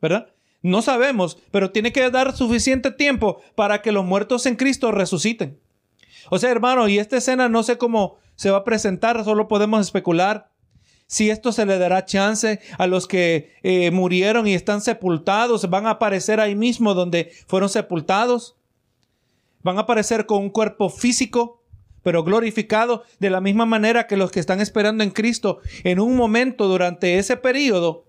¿Verdad? 0.00 0.28
No 0.62 0.82
sabemos, 0.82 1.36
pero 1.50 1.72
tiene 1.72 1.90
que 1.92 2.08
dar 2.12 2.36
suficiente 2.36 2.92
tiempo 2.92 3.40
para 3.56 3.82
que 3.82 3.90
los 3.90 4.04
muertos 4.04 4.46
en 4.46 4.54
Cristo 4.54 4.92
resuciten. 4.92 5.58
O 6.30 6.38
sea, 6.38 6.52
hermano, 6.52 6.86
y 6.86 7.00
esta 7.00 7.16
escena 7.16 7.48
no 7.48 7.64
sé 7.64 7.76
cómo 7.76 8.18
se 8.36 8.52
va 8.52 8.58
a 8.58 8.64
presentar, 8.64 9.24
solo 9.24 9.48
podemos 9.48 9.80
especular. 9.80 10.52
Si 11.08 11.28
esto 11.28 11.50
se 11.50 11.66
le 11.66 11.76
dará 11.76 12.04
chance 12.04 12.60
a 12.78 12.86
los 12.86 13.08
que 13.08 13.52
eh, 13.64 13.90
murieron 13.90 14.46
y 14.46 14.54
están 14.54 14.80
sepultados, 14.80 15.68
van 15.68 15.88
a 15.88 15.90
aparecer 15.90 16.38
ahí 16.38 16.54
mismo 16.54 16.94
donde 16.94 17.32
fueron 17.48 17.68
sepultados. 17.68 18.54
Van 19.64 19.78
a 19.78 19.80
aparecer 19.80 20.24
con 20.24 20.42
un 20.42 20.50
cuerpo 20.50 20.88
físico, 20.88 21.64
pero 22.06 22.22
glorificado 22.22 23.02
de 23.18 23.30
la 23.30 23.40
misma 23.40 23.66
manera 23.66 24.06
que 24.06 24.16
los 24.16 24.30
que 24.30 24.38
están 24.38 24.60
esperando 24.60 25.02
en 25.02 25.10
Cristo 25.10 25.58
en 25.82 25.98
un 25.98 26.14
momento 26.14 26.68
durante 26.68 27.18
ese 27.18 27.36
periodo 27.36 28.04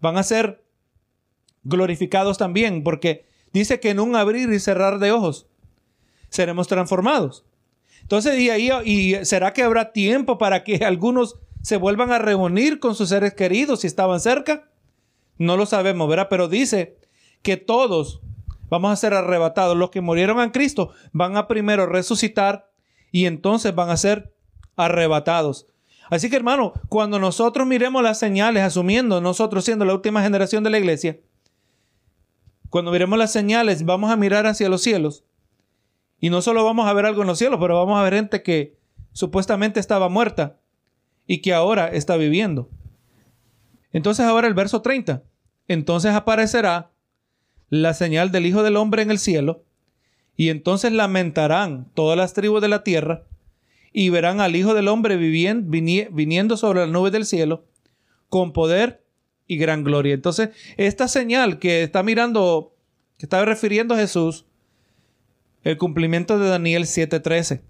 van 0.00 0.18
a 0.18 0.24
ser 0.24 0.64
glorificados 1.62 2.38
también, 2.38 2.82
porque 2.82 3.24
dice 3.52 3.78
que 3.78 3.90
en 3.90 4.00
un 4.00 4.16
abrir 4.16 4.52
y 4.52 4.58
cerrar 4.58 4.98
de 4.98 5.12
ojos 5.12 5.46
seremos 6.28 6.66
transformados. 6.66 7.44
Entonces, 8.02 8.36
y, 8.40 8.50
ahí, 8.50 8.68
¿y 8.84 9.24
será 9.24 9.52
que 9.52 9.62
habrá 9.62 9.92
tiempo 9.92 10.36
para 10.36 10.64
que 10.64 10.78
algunos 10.84 11.38
se 11.62 11.76
vuelvan 11.76 12.10
a 12.10 12.18
reunir 12.18 12.80
con 12.80 12.96
sus 12.96 13.10
seres 13.10 13.32
queridos 13.32 13.82
si 13.82 13.86
estaban 13.86 14.18
cerca? 14.18 14.72
No 15.36 15.56
lo 15.56 15.66
sabemos, 15.66 16.08
¿verdad? 16.08 16.26
Pero 16.28 16.48
dice 16.48 16.98
que 17.42 17.56
todos 17.56 18.22
vamos 18.68 18.90
a 18.90 18.96
ser 18.96 19.14
arrebatados. 19.14 19.76
Los 19.76 19.90
que 19.90 20.00
murieron 20.00 20.40
en 20.40 20.50
Cristo 20.50 20.90
van 21.12 21.36
a 21.36 21.46
primero 21.46 21.86
resucitar 21.86 22.67
y 23.10 23.26
entonces 23.26 23.74
van 23.74 23.90
a 23.90 23.96
ser 23.96 24.32
arrebatados. 24.76 25.66
Así 26.10 26.30
que 26.30 26.36
hermano, 26.36 26.72
cuando 26.88 27.18
nosotros 27.18 27.66
miremos 27.66 28.02
las 28.02 28.18
señales, 28.18 28.62
asumiendo 28.62 29.20
nosotros 29.20 29.64
siendo 29.64 29.84
la 29.84 29.94
última 29.94 30.22
generación 30.22 30.64
de 30.64 30.70
la 30.70 30.78
iglesia, 30.78 31.18
cuando 32.70 32.90
miremos 32.90 33.18
las 33.18 33.32
señales, 33.32 33.84
vamos 33.84 34.10
a 34.10 34.16
mirar 34.16 34.46
hacia 34.46 34.68
los 34.68 34.82
cielos. 34.82 35.24
Y 36.20 36.30
no 36.30 36.42
solo 36.42 36.64
vamos 36.64 36.88
a 36.88 36.92
ver 36.92 37.06
algo 37.06 37.22
en 37.22 37.28
los 37.28 37.38
cielos, 37.38 37.58
pero 37.60 37.76
vamos 37.76 37.98
a 37.98 38.02
ver 38.02 38.14
gente 38.14 38.42
que 38.42 38.76
supuestamente 39.12 39.80
estaba 39.80 40.08
muerta 40.08 40.58
y 41.26 41.40
que 41.40 41.54
ahora 41.54 41.88
está 41.88 42.16
viviendo. 42.16 42.68
Entonces 43.92 44.26
ahora 44.26 44.48
el 44.48 44.54
verso 44.54 44.82
30. 44.82 45.22
Entonces 45.66 46.12
aparecerá 46.12 46.90
la 47.70 47.94
señal 47.94 48.32
del 48.32 48.46
Hijo 48.46 48.62
del 48.62 48.76
Hombre 48.76 49.02
en 49.02 49.10
el 49.10 49.18
cielo, 49.18 49.64
y 50.38 50.50
entonces 50.50 50.92
lamentarán 50.92 51.90
todas 51.94 52.16
las 52.16 52.32
tribus 52.32 52.62
de 52.62 52.68
la 52.68 52.84
tierra, 52.84 53.24
y 53.92 54.08
verán 54.10 54.40
al 54.40 54.54
Hijo 54.54 54.72
del 54.72 54.86
Hombre 54.86 55.16
viniendo 55.16 56.56
sobre 56.56 56.80
las 56.80 56.88
nubes 56.88 57.10
del 57.10 57.26
cielo, 57.26 57.64
con 58.28 58.52
poder 58.52 59.04
y 59.48 59.56
gran 59.56 59.82
gloria. 59.82 60.14
Entonces, 60.14 60.50
esta 60.76 61.08
señal 61.08 61.58
que 61.58 61.82
está 61.82 62.04
mirando, 62.04 62.72
que 63.18 63.26
está 63.26 63.44
refiriendo 63.44 63.96
Jesús, 63.96 64.46
el 65.64 65.76
cumplimiento 65.76 66.38
de 66.38 66.48
Daniel 66.48 66.84
7:13. 66.84 67.62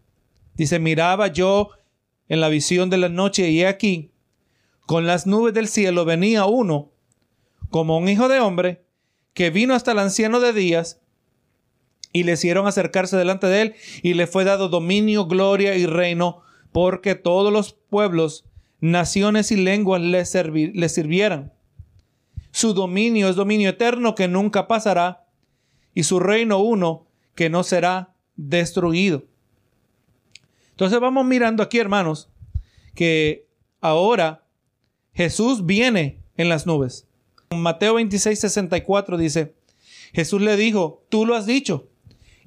Dice, 0.54 0.78
miraba 0.78 1.28
yo 1.28 1.70
en 2.28 2.42
la 2.42 2.50
visión 2.50 2.90
de 2.90 2.98
la 2.98 3.08
noche 3.08 3.48
y 3.48 3.62
he 3.62 3.66
aquí, 3.66 4.10
con 4.84 5.06
las 5.06 5.26
nubes 5.26 5.54
del 5.54 5.68
cielo 5.68 6.04
venía 6.04 6.44
uno, 6.44 6.90
como 7.70 7.96
un 7.96 8.10
hijo 8.10 8.28
de 8.28 8.40
hombre, 8.40 8.84
que 9.32 9.48
vino 9.48 9.72
hasta 9.72 9.92
el 9.92 10.00
anciano 10.00 10.40
de 10.40 10.52
días, 10.52 11.00
y 12.12 12.24
le 12.24 12.32
hicieron 12.32 12.66
acercarse 12.66 13.16
delante 13.16 13.46
de 13.46 13.62
él, 13.62 13.74
y 14.02 14.14
le 14.14 14.26
fue 14.26 14.44
dado 14.44 14.68
dominio, 14.68 15.26
gloria 15.26 15.76
y 15.76 15.86
reino, 15.86 16.42
porque 16.72 17.14
todos 17.14 17.52
los 17.52 17.72
pueblos, 17.72 18.44
naciones 18.80 19.50
y 19.50 19.56
lenguas 19.56 20.00
le, 20.00 20.24
le 20.72 20.88
sirvieran. 20.88 21.52
Su 22.50 22.74
dominio 22.74 23.28
es 23.28 23.36
dominio 23.36 23.70
eterno 23.70 24.14
que 24.14 24.28
nunca 24.28 24.68
pasará, 24.68 25.26
y 25.94 26.04
su 26.04 26.20
reino 26.20 26.58
uno 26.58 27.06
que 27.34 27.50
no 27.50 27.62
será 27.62 28.14
destruido. 28.36 29.24
Entonces 30.70 31.00
vamos 31.00 31.26
mirando 31.26 31.62
aquí, 31.62 31.78
hermanos, 31.78 32.28
que 32.94 33.46
ahora 33.80 34.44
Jesús 35.12 35.66
viene 35.66 36.20
en 36.36 36.48
las 36.48 36.66
nubes. 36.66 37.06
Mateo 37.50 37.94
26, 37.94 38.38
64 38.38 39.16
dice, 39.16 39.54
Jesús 40.12 40.40
le 40.40 40.56
dijo, 40.56 41.04
tú 41.08 41.26
lo 41.26 41.34
has 41.34 41.46
dicho, 41.46 41.88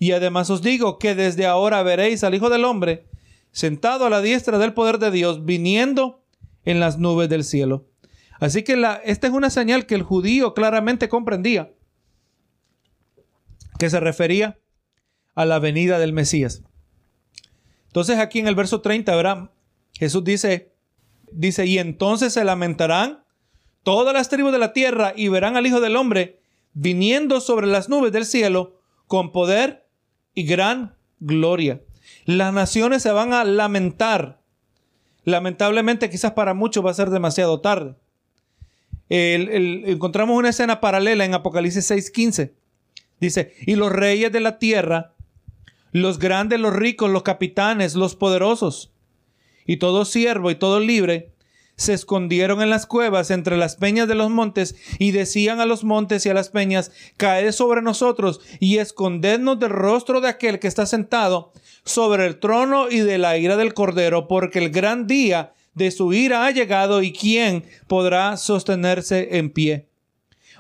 y 0.02 0.14
además 0.14 0.50
os 0.50 0.64
digo 0.64 0.98
que 0.98 1.14
desde 1.14 1.46
ahora 1.46 1.84
veréis 1.84 2.24
al 2.24 2.34
Hijo 2.34 2.50
del 2.50 2.66
Hombre 2.66 3.06
sentado 3.52 4.08
a 4.08 4.10
la 4.10 4.20
diestra 4.20 4.58
del 4.58 4.74
poder 4.74 4.98
de 4.98 5.12
Dios, 5.12 5.46
viniendo 5.46 6.24
en 6.66 6.80
las 6.80 6.98
nubes 6.98 7.30
del 7.30 7.44
cielo. 7.44 7.86
Así 8.40 8.64
que 8.64 8.74
esta 9.04 9.28
es 9.28 9.32
una 9.34 9.52
señal 9.52 9.86
que 9.86 9.94
el 9.94 10.02
judío 10.02 10.56
claramente 10.56 11.08
comprendía, 11.08 11.72
que 13.78 13.92
se 13.92 14.00
refería 14.00 14.58
a 15.36 15.46
la 15.46 15.60
venida 15.60 16.00
del 16.00 16.14
Mesías. 16.14 16.64
Entonces 17.86 18.18
aquí 18.18 18.40
en 18.40 18.48
el 18.48 18.56
verso 18.56 18.82
30, 18.82 19.16
¿verdad? 19.16 19.52
Jesús 19.94 20.24
dice, 20.24 20.74
dice, 21.32 21.68
y 21.68 21.78
entonces 21.78 22.34
se 22.34 22.44
lamentarán 22.44 23.24
todas 23.84 24.16
las 24.16 24.30
tribus 24.30 24.52
de 24.52 24.58
la 24.58 24.74
tierra 24.74 25.14
y 25.16 25.28
verán 25.28 25.58
al 25.58 25.68
Hijo 25.68 25.80
del 25.80 25.96
Hombre 25.96 26.40
viniendo 26.74 27.40
sobre 27.40 27.68
las 27.68 27.88
nubes 27.88 28.12
del 28.12 28.26
cielo 28.26 28.82
con 29.06 29.32
poder 29.32 29.91
y 30.34 30.44
gran 30.44 30.96
gloria. 31.20 31.82
Las 32.26 32.54
naciones 32.54 33.04
se 33.04 33.12
van 33.12 33.34
a 33.34 33.44
lamentar. 33.44 34.42
Lamentablemente 35.24 36.10
quizás 36.10 36.32
para 36.32 36.54
muchos 36.54 36.86
va 36.86 36.92
a 36.92 36.96
ser 36.96 37.10
demasiado 37.10 37.62
tarde. 37.62 37.96
encontramos 39.10 40.38
una 40.38 40.50
escena 40.50 40.80
paralela 40.82 41.26
en 41.26 41.34
Apocalipsis 41.34 41.90
6:15. 41.90 42.54
Dice, 43.20 43.54
y 43.68 43.76
los 43.76 43.92
reyes 43.92 44.32
de 44.32 44.40
la 44.40 44.58
tierra 44.58 45.14
los 45.92 46.20
grandes, 46.20 46.60
los 46.60 46.74
ricos, 46.74 47.10
los 47.10 47.24
capitanes, 47.24 47.96
los 47.96 48.16
poderosos, 48.16 48.92
y 49.66 49.78
todo 49.78 50.06
siervo 50.06 50.52
y 50.52 50.56
todo 50.56 50.80
libre, 50.80 51.32
se 51.76 51.94
escondieron 51.94 52.62
en 52.62 52.70
las 52.70 52.86
cuevas 52.86 53.32
entre 53.32 53.58
las 53.58 53.76
peñas 53.76 54.08
de 54.08 54.16
los 54.16 54.30
montes 54.30 54.76
y 55.00 55.12
decían 55.12 55.60
a 55.60 55.66
los 55.66 55.84
montes 55.84 56.26
y 56.26 56.30
a 56.30 56.34
las 56.34 56.50
peñas, 56.50 56.92
caed 57.18 57.52
sobre 57.52 57.82
nosotros 57.82 58.40
y 58.60 58.78
escondednos 58.78 59.60
del 59.60 59.72
rostro 59.72 60.22
de 60.22 60.30
aquel 60.30 60.60
que 60.60 60.68
está 60.68 60.86
sentado 60.86 61.54
sobre 61.84 62.28
el 62.28 62.40
trono 62.40 62.90
y 62.90 63.00
de 63.00 63.18
la 63.18 63.38
ira 63.38 63.58
del 63.58 63.74
cordero, 63.74 64.28
porque 64.28 64.60
el 64.60 64.70
gran 64.70 65.08
día 65.08 65.54
de 65.74 65.92
su 65.92 66.14
ira 66.14 66.46
ha 66.46 66.52
llegado 66.52 67.02
y 67.02 67.14
quién 67.14 67.66
podrá 67.88 68.38
sostenerse 68.38 69.38
en 69.38 69.50
pie. 69.50 69.90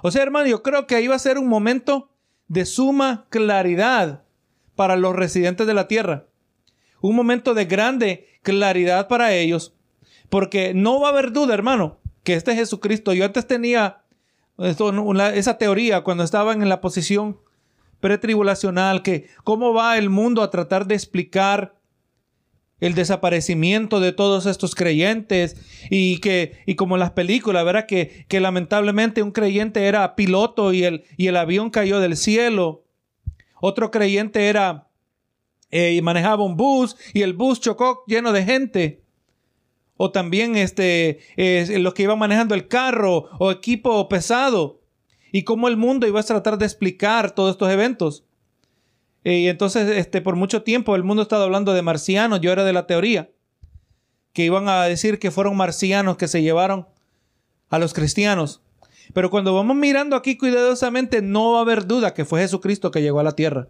O 0.01 0.11
sea, 0.11 0.23
hermano, 0.23 0.47
yo 0.47 0.63
creo 0.63 0.87
que 0.87 0.95
ahí 0.95 1.07
va 1.07 1.15
a 1.15 1.19
ser 1.19 1.37
un 1.37 1.47
momento 1.47 2.09
de 2.47 2.65
suma 2.65 3.27
claridad 3.29 4.23
para 4.75 4.95
los 4.95 5.15
residentes 5.15 5.67
de 5.67 5.73
la 5.73 5.87
tierra. 5.87 6.27
Un 7.01 7.15
momento 7.15 7.53
de 7.53 7.65
grande 7.65 8.27
claridad 8.41 9.07
para 9.07 9.33
ellos, 9.33 9.75
porque 10.31 10.73
no 10.73 11.01
va 11.01 11.09
a 11.09 11.11
haber 11.11 11.33
duda, 11.33 11.53
hermano, 11.53 11.99
que 12.23 12.35
este 12.35 12.55
Jesucristo, 12.55 13.11
yo 13.11 13.25
antes 13.25 13.45
tenía 13.47 14.01
esa 14.57 15.57
teoría 15.57 16.01
cuando 16.01 16.23
estaban 16.23 16.61
en 16.61 16.69
la 16.69 16.79
posición 16.79 17.37
pretribulacional, 17.99 19.03
que 19.03 19.27
cómo 19.43 19.73
va 19.73 19.97
el 19.97 20.09
mundo 20.09 20.41
a 20.41 20.49
tratar 20.49 20.87
de 20.87 20.95
explicar 20.95 21.75
el 22.79 22.95
desaparecimiento 22.95 23.99
de 23.99 24.13
todos 24.13 24.45
estos 24.45 24.73
creyentes 24.73 25.57
y 25.89 26.19
que 26.19 26.63
y 26.65 26.75
como 26.75 26.95
en 26.95 27.01
las 27.01 27.11
películas, 27.11 27.65
¿verdad? 27.65 27.85
Que, 27.85 28.25
que 28.29 28.39
lamentablemente 28.39 29.23
un 29.23 29.31
creyente 29.31 29.85
era 29.85 30.15
piloto 30.15 30.71
y 30.71 30.85
el, 30.85 31.03
y 31.17 31.27
el 31.27 31.35
avión 31.35 31.69
cayó 31.71 31.99
del 31.99 32.15
cielo. 32.15 32.85
Otro 33.59 33.91
creyente 33.91 34.47
era 34.47 34.87
eh, 35.71 35.93
y 35.93 36.01
manejaba 36.01 36.45
un 36.45 36.55
bus 36.55 36.95
y 37.13 37.21
el 37.21 37.33
bus 37.33 37.59
chocó 37.59 38.05
lleno 38.07 38.31
de 38.31 38.45
gente. 38.45 39.00
O 40.03 40.09
también 40.09 40.55
este, 40.55 41.19
los 41.77 41.93
que 41.93 42.01
iban 42.01 42.17
manejando 42.17 42.55
el 42.55 42.67
carro 42.67 43.29
o 43.37 43.51
equipo 43.51 44.09
pesado. 44.09 44.81
Y 45.31 45.43
cómo 45.43 45.67
el 45.67 45.77
mundo 45.77 46.07
iba 46.07 46.19
a 46.19 46.23
tratar 46.23 46.57
de 46.57 46.65
explicar 46.65 47.35
todos 47.35 47.51
estos 47.51 47.69
eventos. 47.69 48.25
Eh, 49.23 49.41
y 49.41 49.47
entonces, 49.47 49.87
este, 49.95 50.19
por 50.21 50.35
mucho 50.35 50.63
tiempo 50.63 50.95
el 50.95 51.03
mundo 51.03 51.21
estaba 51.21 51.43
hablando 51.43 51.73
de 51.73 51.83
marcianos. 51.83 52.41
Yo 52.41 52.51
era 52.51 52.63
de 52.63 52.73
la 52.73 52.87
teoría 52.87 53.29
que 54.33 54.43
iban 54.43 54.67
a 54.69 54.85
decir 54.85 55.19
que 55.19 55.29
fueron 55.29 55.55
marcianos 55.55 56.17
que 56.17 56.27
se 56.27 56.41
llevaron 56.41 56.87
a 57.69 57.77
los 57.77 57.93
cristianos. 57.93 58.63
Pero 59.13 59.29
cuando 59.29 59.53
vamos 59.53 59.75
mirando 59.75 60.15
aquí 60.15 60.35
cuidadosamente, 60.35 61.21
no 61.21 61.51
va 61.51 61.59
a 61.59 61.61
haber 61.61 61.85
duda 61.85 62.15
que 62.15 62.25
fue 62.25 62.41
Jesucristo 62.41 62.89
que 62.89 63.03
llegó 63.03 63.19
a 63.19 63.23
la 63.23 63.35
tierra. 63.35 63.67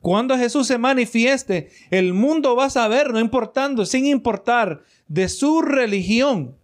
Cuando 0.00 0.38
Jesús 0.38 0.66
se 0.66 0.78
manifieste, 0.78 1.70
el 1.90 2.14
mundo 2.14 2.56
va 2.56 2.64
a 2.66 2.70
saber, 2.70 3.12
no 3.12 3.20
importando, 3.20 3.84
sin 3.84 4.06
importar 4.06 4.82
de 5.10 5.28
su 5.28 5.60
religión. 5.60 6.56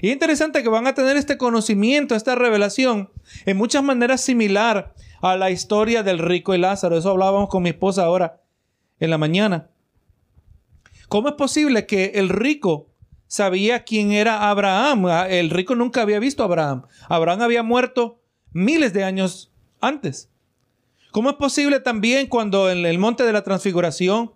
Y 0.00 0.08
es 0.08 0.14
interesante 0.14 0.62
que 0.62 0.70
van 0.70 0.86
a 0.86 0.94
tener 0.94 1.18
este 1.18 1.36
conocimiento, 1.36 2.14
esta 2.14 2.34
revelación, 2.34 3.10
en 3.44 3.58
muchas 3.58 3.84
maneras 3.84 4.22
similar 4.22 4.94
a 5.20 5.36
la 5.36 5.50
historia 5.50 6.02
del 6.02 6.18
rico 6.18 6.54
y 6.54 6.58
Lázaro. 6.58 6.96
Eso 6.96 7.10
hablábamos 7.10 7.50
con 7.50 7.62
mi 7.62 7.68
esposa 7.68 8.04
ahora 8.04 8.40
en 8.98 9.10
la 9.10 9.18
mañana. 9.18 9.68
¿Cómo 11.08 11.28
es 11.28 11.34
posible 11.34 11.84
que 11.84 12.12
el 12.14 12.30
rico 12.30 12.88
sabía 13.26 13.84
quién 13.84 14.12
era 14.12 14.48
Abraham? 14.48 15.04
Ah, 15.06 15.28
el 15.28 15.50
rico 15.50 15.74
nunca 15.74 16.00
había 16.00 16.20
visto 16.20 16.42
a 16.42 16.46
Abraham. 16.46 16.86
Abraham 17.06 17.42
había 17.42 17.62
muerto 17.62 18.22
miles 18.52 18.94
de 18.94 19.04
años 19.04 19.52
antes. 19.82 20.30
¿Cómo 21.10 21.28
es 21.28 21.36
posible 21.36 21.80
también 21.80 22.28
cuando 22.28 22.70
en 22.70 22.86
el 22.86 22.98
monte 22.98 23.24
de 23.24 23.32
la 23.34 23.44
transfiguración 23.44 24.32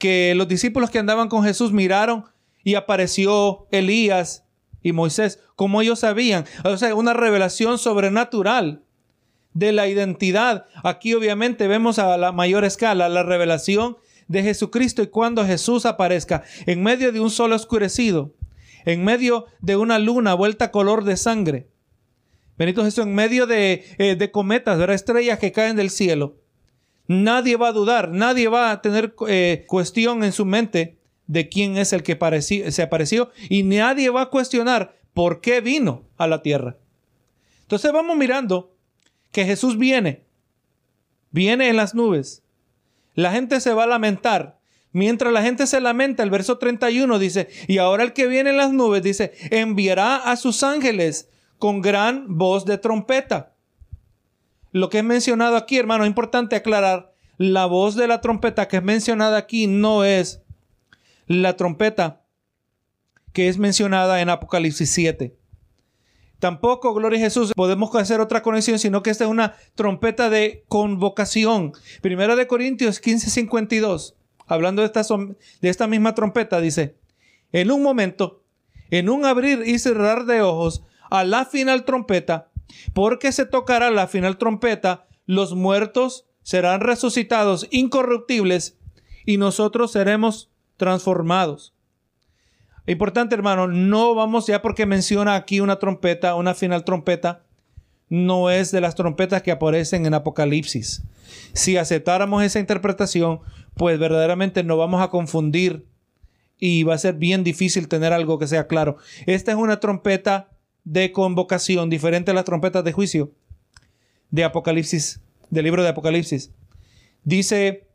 que 0.00 0.34
los 0.34 0.48
discípulos 0.48 0.90
que 0.90 0.98
andaban 0.98 1.28
con 1.28 1.44
Jesús 1.44 1.72
miraron 1.72 2.24
y 2.64 2.74
apareció 2.74 3.68
Elías 3.70 4.44
y 4.82 4.90
Moisés? 4.90 5.38
¿Cómo 5.54 5.80
ellos 5.80 6.00
sabían? 6.00 6.44
O 6.64 6.76
sea, 6.76 6.92
una 6.96 7.12
revelación 7.12 7.78
sobrenatural 7.78 8.82
de 9.54 9.72
la 9.72 9.86
identidad. 9.86 10.66
Aquí 10.82 11.14
obviamente 11.14 11.68
vemos 11.68 11.98
a 11.98 12.16
la 12.16 12.32
mayor 12.32 12.64
escala 12.64 13.08
la 13.08 13.22
revelación 13.22 13.96
de 14.28 14.42
Jesucristo 14.42 15.02
y 15.02 15.08
cuando 15.08 15.44
Jesús 15.44 15.86
aparezca 15.86 16.44
en 16.66 16.82
medio 16.82 17.12
de 17.12 17.20
un 17.20 17.30
sol 17.30 17.52
oscurecido, 17.52 18.34
en 18.84 19.04
medio 19.04 19.46
de 19.60 19.76
una 19.76 19.98
luna 19.98 20.34
vuelta 20.34 20.70
color 20.70 21.04
de 21.04 21.16
sangre. 21.16 21.68
Benito 22.56 22.84
Jesús, 22.84 23.04
en 23.04 23.14
medio 23.14 23.46
de, 23.46 23.84
eh, 23.98 24.16
de 24.16 24.30
cometas, 24.30 24.78
de 24.78 24.94
estrellas 24.94 25.38
que 25.38 25.50
caen 25.50 25.76
del 25.76 25.90
cielo. 25.90 26.36
Nadie 27.10 27.56
va 27.56 27.70
a 27.70 27.72
dudar, 27.72 28.12
nadie 28.12 28.46
va 28.46 28.70
a 28.70 28.82
tener 28.82 29.16
eh, 29.26 29.64
cuestión 29.66 30.22
en 30.22 30.30
su 30.30 30.44
mente 30.44 31.00
de 31.26 31.48
quién 31.48 31.76
es 31.76 31.92
el 31.92 32.04
que 32.04 32.16
se 32.70 32.82
apareció 32.82 33.30
y 33.48 33.64
nadie 33.64 34.10
va 34.10 34.22
a 34.22 34.30
cuestionar 34.30 34.96
por 35.12 35.40
qué 35.40 35.60
vino 35.60 36.04
a 36.18 36.28
la 36.28 36.40
tierra. 36.40 36.76
Entonces 37.62 37.90
vamos 37.90 38.16
mirando 38.16 38.76
que 39.32 39.44
Jesús 39.44 39.76
viene, 39.76 40.22
viene 41.32 41.68
en 41.68 41.74
las 41.74 41.96
nubes. 41.96 42.44
La 43.16 43.32
gente 43.32 43.60
se 43.60 43.74
va 43.74 43.82
a 43.82 43.88
lamentar. 43.88 44.60
Mientras 44.92 45.32
la 45.32 45.42
gente 45.42 45.66
se 45.66 45.80
lamenta, 45.80 46.22
el 46.22 46.30
verso 46.30 46.58
31 46.58 47.18
dice, 47.18 47.48
y 47.66 47.78
ahora 47.78 48.04
el 48.04 48.12
que 48.12 48.28
viene 48.28 48.50
en 48.50 48.56
las 48.56 48.72
nubes 48.72 49.02
dice, 49.02 49.32
enviará 49.50 50.14
a 50.14 50.36
sus 50.36 50.62
ángeles 50.62 51.28
con 51.58 51.80
gran 51.80 52.38
voz 52.38 52.64
de 52.66 52.78
trompeta. 52.78 53.56
Lo 54.72 54.88
que 54.88 54.98
es 54.98 55.04
mencionado 55.04 55.56
aquí, 55.56 55.78
hermano, 55.78 56.04
es 56.04 56.08
importante 56.08 56.56
aclarar, 56.56 57.12
la 57.38 57.66
voz 57.66 57.96
de 57.96 58.06
la 58.06 58.20
trompeta 58.20 58.68
que 58.68 58.76
es 58.76 58.82
mencionada 58.82 59.38
aquí 59.38 59.66
no 59.66 60.04
es 60.04 60.42
la 61.26 61.56
trompeta 61.56 62.22
que 63.32 63.48
es 63.48 63.56
mencionada 63.56 64.20
en 64.20 64.28
Apocalipsis 64.28 64.90
7. 64.90 65.36
Tampoco, 66.38 66.94
gloria 66.94 67.18
a 67.18 67.22
Jesús, 67.22 67.52
podemos 67.54 67.94
hacer 67.94 68.20
otra 68.20 68.42
conexión, 68.42 68.78
sino 68.78 69.02
que 69.02 69.10
esta 69.10 69.24
es 69.24 69.30
una 69.30 69.54
trompeta 69.74 70.30
de 70.30 70.64
convocación. 70.68 71.72
Primera 72.00 72.34
de 72.34 72.46
Corintios 72.46 73.00
15:52, 73.00 74.14
hablando 74.46 74.82
de 74.82 74.86
esta, 74.86 75.02
de 75.60 75.68
esta 75.68 75.86
misma 75.86 76.14
trompeta, 76.14 76.60
dice, 76.60 76.96
en 77.52 77.70
un 77.70 77.82
momento, 77.82 78.42
en 78.90 79.08
un 79.08 79.24
abrir 79.24 79.62
y 79.66 79.78
cerrar 79.78 80.24
de 80.24 80.42
ojos, 80.42 80.82
a 81.10 81.24
la 81.24 81.44
final 81.44 81.84
trompeta, 81.84 82.49
porque 82.92 83.32
se 83.32 83.46
tocará 83.46 83.90
la 83.90 84.06
final 84.06 84.38
trompeta, 84.38 85.06
los 85.26 85.54
muertos 85.54 86.26
serán 86.42 86.80
resucitados 86.80 87.66
incorruptibles 87.70 88.78
y 89.26 89.36
nosotros 89.36 89.92
seremos 89.92 90.50
transformados. 90.76 91.74
Importante, 92.86 93.34
hermano, 93.34 93.68
no 93.68 94.14
vamos 94.14 94.46
ya 94.46 94.62
porque 94.62 94.86
menciona 94.86 95.34
aquí 95.34 95.60
una 95.60 95.78
trompeta, 95.78 96.34
una 96.34 96.54
final 96.54 96.84
trompeta, 96.84 97.42
no 98.08 98.50
es 98.50 98.72
de 98.72 98.80
las 98.80 98.96
trompetas 98.96 99.42
que 99.42 99.52
aparecen 99.52 100.06
en 100.06 100.14
Apocalipsis. 100.14 101.02
Si 101.52 101.76
aceptáramos 101.76 102.42
esa 102.42 102.58
interpretación, 102.58 103.40
pues 103.74 103.98
verdaderamente 103.98 104.64
no 104.64 104.76
vamos 104.76 105.00
a 105.00 105.10
confundir 105.10 105.86
y 106.58 106.82
va 106.82 106.94
a 106.94 106.98
ser 106.98 107.14
bien 107.14 107.44
difícil 107.44 107.88
tener 107.88 108.12
algo 108.12 108.38
que 108.38 108.48
sea 108.48 108.66
claro. 108.66 108.96
Esta 109.26 109.52
es 109.52 109.56
una 109.56 109.78
trompeta 109.78 110.50
de 110.84 111.12
convocación, 111.12 111.90
diferente 111.90 112.30
a 112.30 112.34
las 112.34 112.44
trompetas 112.44 112.84
de 112.84 112.92
juicio 112.92 113.32
de 114.30 114.44
Apocalipsis, 114.44 115.20
del 115.50 115.64
libro 115.64 115.82
de 115.82 115.88
Apocalipsis. 115.88 116.50
Dice, 117.24 117.86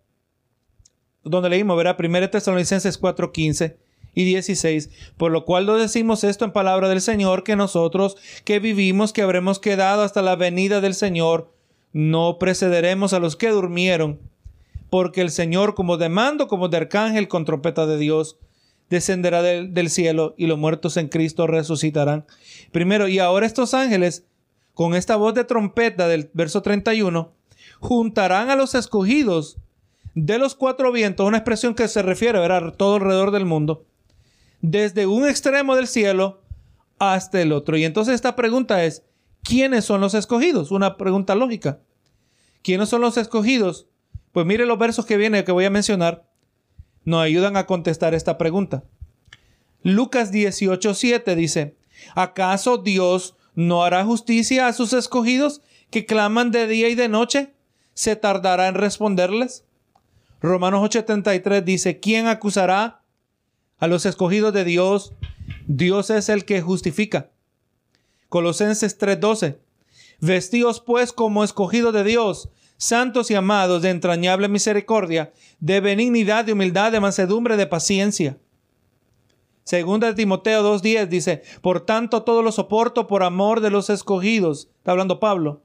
donde 1.24 1.50
leímos, 1.50 1.78
verá, 1.78 1.95
1 1.98 2.30
Tesalonicenses 2.30 3.00
4:15 3.00 3.78
y 4.13 4.24
16. 4.24 4.89
Por 5.17 5.32
lo 5.32 5.45
cual 5.45 5.65
lo 5.65 5.78
decimos 5.78 6.24
esto 6.24 6.45
en 6.45 6.52
palabra 6.52 6.89
del 6.89 7.02
Señor, 7.02 7.43
que 7.43 7.56
nosotros 7.56 8.17
que 8.43 8.60
vivimos, 8.60 9.13
que 9.13 9.21
habremos 9.21 9.60
quedado 9.60 10.04
hasta 10.04 10.21
la 10.21 10.36
venida 10.36 10.82
del 10.82 10.95
Señor, 10.95 11.52
no 11.93 12.38
precederemos 12.39 13.13
a 13.13 13.19
los 13.19 13.36
que 13.36 13.50
durmieron, 13.50 14.19
porque 14.89 15.21
el 15.21 15.32
Señor, 15.32 15.76
como 15.76 15.98
de 15.98 16.10
mando, 16.10 16.48
como 16.48 16.69
de 16.69 16.78
arcángel, 16.78 17.28
con 17.28 17.45
trompeta 17.45 17.86
de 17.86 17.98
Dios, 17.98 18.38
descenderá 18.89 19.41
del, 19.41 19.89
cielo 19.89 20.36
y 20.38 20.48
los 20.48 20.58
muertos 20.58 20.98
en 20.98 21.08
Cristo 21.08 21.48
resucitarán. 21.48 22.26
Primero, 22.71 23.08
y 23.08 23.19
ahora 23.19 23.45
estos 23.45 23.74
ángeles, 23.74 24.26
con 24.74 24.95
esta 24.95 25.15
voz 25.15 25.34
de 25.34 25.43
trompeta 25.43 26.08
del 26.08 26.30
verso 26.34 26.62
31, 26.62 27.32
juntarán 27.80 28.50
a 28.50 28.56
los 28.56 28.76
escogidos 28.76 29.58
de 30.13 30.38
los 30.38 30.56
cuatro 30.56 30.91
vientos, 30.91 31.28
una 31.28 31.38
expresión 31.38 31.76
que 31.76 31.88
se 31.88 32.02
refiere 32.02 32.39
a 32.39 32.71
todo 32.71 32.95
alrededor 32.95 33.32
del 33.32 33.45
mundo, 33.45 33.86
desde 34.62 35.08
un 35.08 35.28
extremo 35.28 35.76
del 35.76 35.88
cielo 35.88 36.41
hasta 37.00 37.41
el 37.41 37.52
otro. 37.52 37.78
Y 37.78 37.84
entonces 37.84 38.15
esta 38.15 38.36
pregunta 38.36 38.84
es, 38.86 39.04
¿quiénes 39.43 39.86
son 39.86 40.02
los 40.02 40.13
escogidos? 40.13 40.71
Una 40.71 40.98
pregunta 40.98 41.36
lógica. 41.36 41.80
¿Quiénes 42.62 42.89
son 42.89 43.02
los 43.02 43.17
escogidos? 43.17 43.88
Pues 44.32 44.45
mire 44.45 44.65
los 44.65 44.80
versos 44.80 45.06
que 45.06 45.17
viene 45.17 45.43
que 45.43 45.52
voy 45.52 45.65
a 45.65 45.69
mencionar, 45.69 46.26
nos 47.06 47.22
ayudan 47.22 47.56
a 47.56 47.65
contestar 47.65 48.13
esta 48.13 48.38
pregunta. 48.38 48.84
Lucas 49.84 50.32
18:7 50.32 51.36
dice, 51.36 51.78
¿acaso 52.15 52.78
Dios 52.78 53.36
no 53.54 53.84
hará 53.84 54.04
justicia 54.04 54.68
a 54.68 54.74
sus 54.74 54.91
escogidos 54.94 55.62
que 55.89 56.06
claman 56.06 56.52
de 56.52 56.68
día 56.68 56.89
y 56.89 56.96
de 56.96 57.08
noche? 57.08 57.54
¿Se 57.94 58.15
tardará 58.15 58.68
en 58.68 58.76
responderles? 58.76 59.63
Romanos 60.41 60.82
8:33 60.82 61.63
dice, 61.63 62.00
¿quién 62.00 62.28
acusará 62.28 63.06
a 63.78 63.88
los 63.88 64.06
escogidos 64.06 64.54
de 64.54 64.63
Dios, 64.63 65.13
Dios 65.68 66.10
es 66.10 66.30
el 66.30 66.46
que 66.46 66.62
justifica. 66.62 67.32
Colosenses 68.30 68.98
3:12. 68.98 69.60
Vestíos 70.20 70.80
pues 70.80 71.12
como 71.12 71.44
escogidos 71.44 71.94
de 71.94 72.04
Dios, 72.04 72.50
santos 72.78 73.32
y 73.32 73.36
amados 73.36 73.82
de 73.82 73.90
entrañable 73.90 74.48
misericordia, 74.48 75.32
de 75.60 75.80
benignidad, 75.80 76.46
de 76.46 76.54
humildad, 76.54 76.92
de 76.92 77.00
mansedumbre, 77.00 77.58
de 77.58 77.68
paciencia. 77.68 78.38
Segunda 79.64 80.08
de 80.08 80.14
Timoteo 80.14 80.64
2.10 80.64 81.08
dice, 81.08 81.42
por 81.62 81.82
tanto 81.82 82.24
todo 82.24 82.44
lo 82.44 82.52
soporto 82.52 83.08
por 83.08 83.24
amor 83.24 83.62
de 83.62 83.72
los 83.72 83.90
escogidos, 83.90 84.70
está 84.78 84.92
hablando 84.92 85.20
Pablo, 85.20 85.64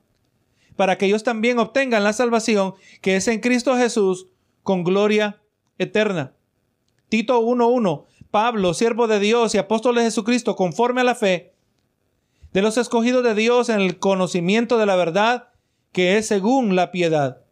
para 0.77 0.97
que 0.97 1.07
ellos 1.07 1.23
también 1.23 1.59
obtengan 1.59 2.05
la 2.05 2.15
salvación 2.15 2.75
que 3.03 3.17
es 3.17 3.29
en 3.29 3.41
Cristo 3.41 3.77
Jesús 3.77 4.29
con 4.63 4.85
gloria 4.85 5.43
eterna. 5.79 6.33
Tito 7.11 7.43
1.1. 7.43 8.07
Pablo, 8.31 8.73
siervo 8.73 9.09
de 9.09 9.19
Dios 9.19 9.55
y 9.55 9.59
apóstol 9.59 9.97
de 9.97 10.03
Jesucristo, 10.03 10.57
conforme 10.57 11.01
a 11.01 11.05
la 11.05 11.17
fe, 11.17 11.53
de 12.53 12.63
los 12.63 12.79
escogidos 12.79 13.23
de 13.25 13.35
Dios 13.35 13.69
en 13.69 13.81
el 13.81 13.99
conocimiento 13.99 14.79
de 14.79 14.87
la 14.87 14.97
verdad, 14.97 15.50
que 15.93 16.19
es 16.19 16.27
según 16.27 16.77
la 16.77 16.91
piedad. 16.91 17.43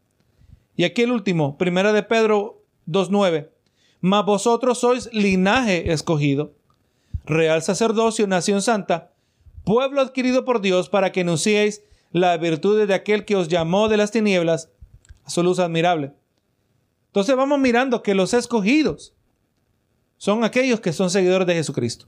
Y 0.77 0.85
aquí 0.85 1.03
el 1.03 1.12
último, 1.12 1.59
primera 1.59 1.92
de 1.92 2.03
Pedro 2.03 2.62
2.9. 2.87 3.51
Mas 4.01 4.24
vosotros 4.24 4.79
sois 4.79 5.09
linaje 5.12 5.92
escogido, 5.92 6.55
real 7.24 7.62
sacerdocio, 7.62 8.27
nación 8.27 8.62
santa, 8.62 9.12
pueblo 9.64 10.01
adquirido 10.01 10.44
por 10.44 10.61
Dios 10.61 10.88
para 10.88 11.12
que 11.12 11.22
anunciéis 11.22 11.83
la 12.12 12.37
virtud 12.37 12.87
de 12.87 12.94
aquel 12.94 13.24
que 13.24 13.37
os 13.37 13.48
llamó 13.48 13.88
de 13.88 13.96
las 13.96 14.12
tinieblas 14.12 14.70
a 15.24 15.31
su 15.31 15.42
luz 15.42 15.59
admirable. 15.59 16.12
Entonces 17.09 17.37
vamos 17.37 17.59
mirando 17.59 18.03
que 18.03 18.14
los 18.14 18.33
escogidos 18.33 19.14
son 20.16 20.44
aquellos 20.44 20.81
que 20.81 20.92
son 20.92 21.11
seguidores 21.11 21.46
de 21.46 21.55
Jesucristo. 21.55 22.07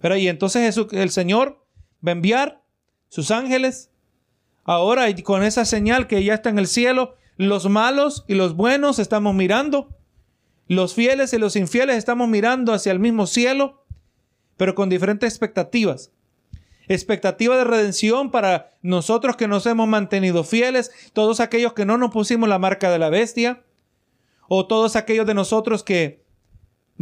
Pero 0.00 0.16
y 0.16 0.28
entonces 0.28 0.76
el 0.92 1.10
Señor 1.10 1.64
va 2.06 2.10
a 2.10 2.12
enviar 2.12 2.62
sus 3.08 3.30
ángeles 3.30 3.91
ahora 4.64 5.08
y 5.10 5.22
con 5.22 5.42
esa 5.42 5.64
señal 5.64 6.06
que 6.06 6.22
ya 6.24 6.34
está 6.34 6.50
en 6.50 6.58
el 6.58 6.66
cielo, 6.66 7.16
los 7.36 7.68
malos 7.68 8.24
y 8.28 8.34
los 8.34 8.54
buenos 8.56 8.98
estamos 8.98 9.34
mirando, 9.34 9.88
los 10.68 10.94
fieles 10.94 11.32
y 11.32 11.38
los 11.38 11.56
infieles 11.56 11.96
estamos 11.96 12.28
mirando 12.28 12.72
hacia 12.72 12.92
el 12.92 12.98
mismo 12.98 13.26
cielo, 13.26 13.84
pero 14.56 14.74
con 14.74 14.88
diferentes 14.88 15.30
expectativas. 15.32 16.12
Expectativa 16.88 17.56
de 17.56 17.64
redención 17.64 18.30
para 18.30 18.70
nosotros 18.82 19.36
que 19.36 19.48
nos 19.48 19.66
hemos 19.66 19.88
mantenido 19.88 20.44
fieles, 20.44 20.90
todos 21.12 21.40
aquellos 21.40 21.72
que 21.72 21.84
no 21.84 21.96
nos 21.98 22.10
pusimos 22.10 22.48
la 22.48 22.58
marca 22.58 22.90
de 22.90 22.98
la 22.98 23.08
bestia, 23.08 23.62
o 24.48 24.66
todos 24.66 24.96
aquellos 24.96 25.26
de 25.26 25.34
nosotros 25.34 25.82
que 25.82 26.22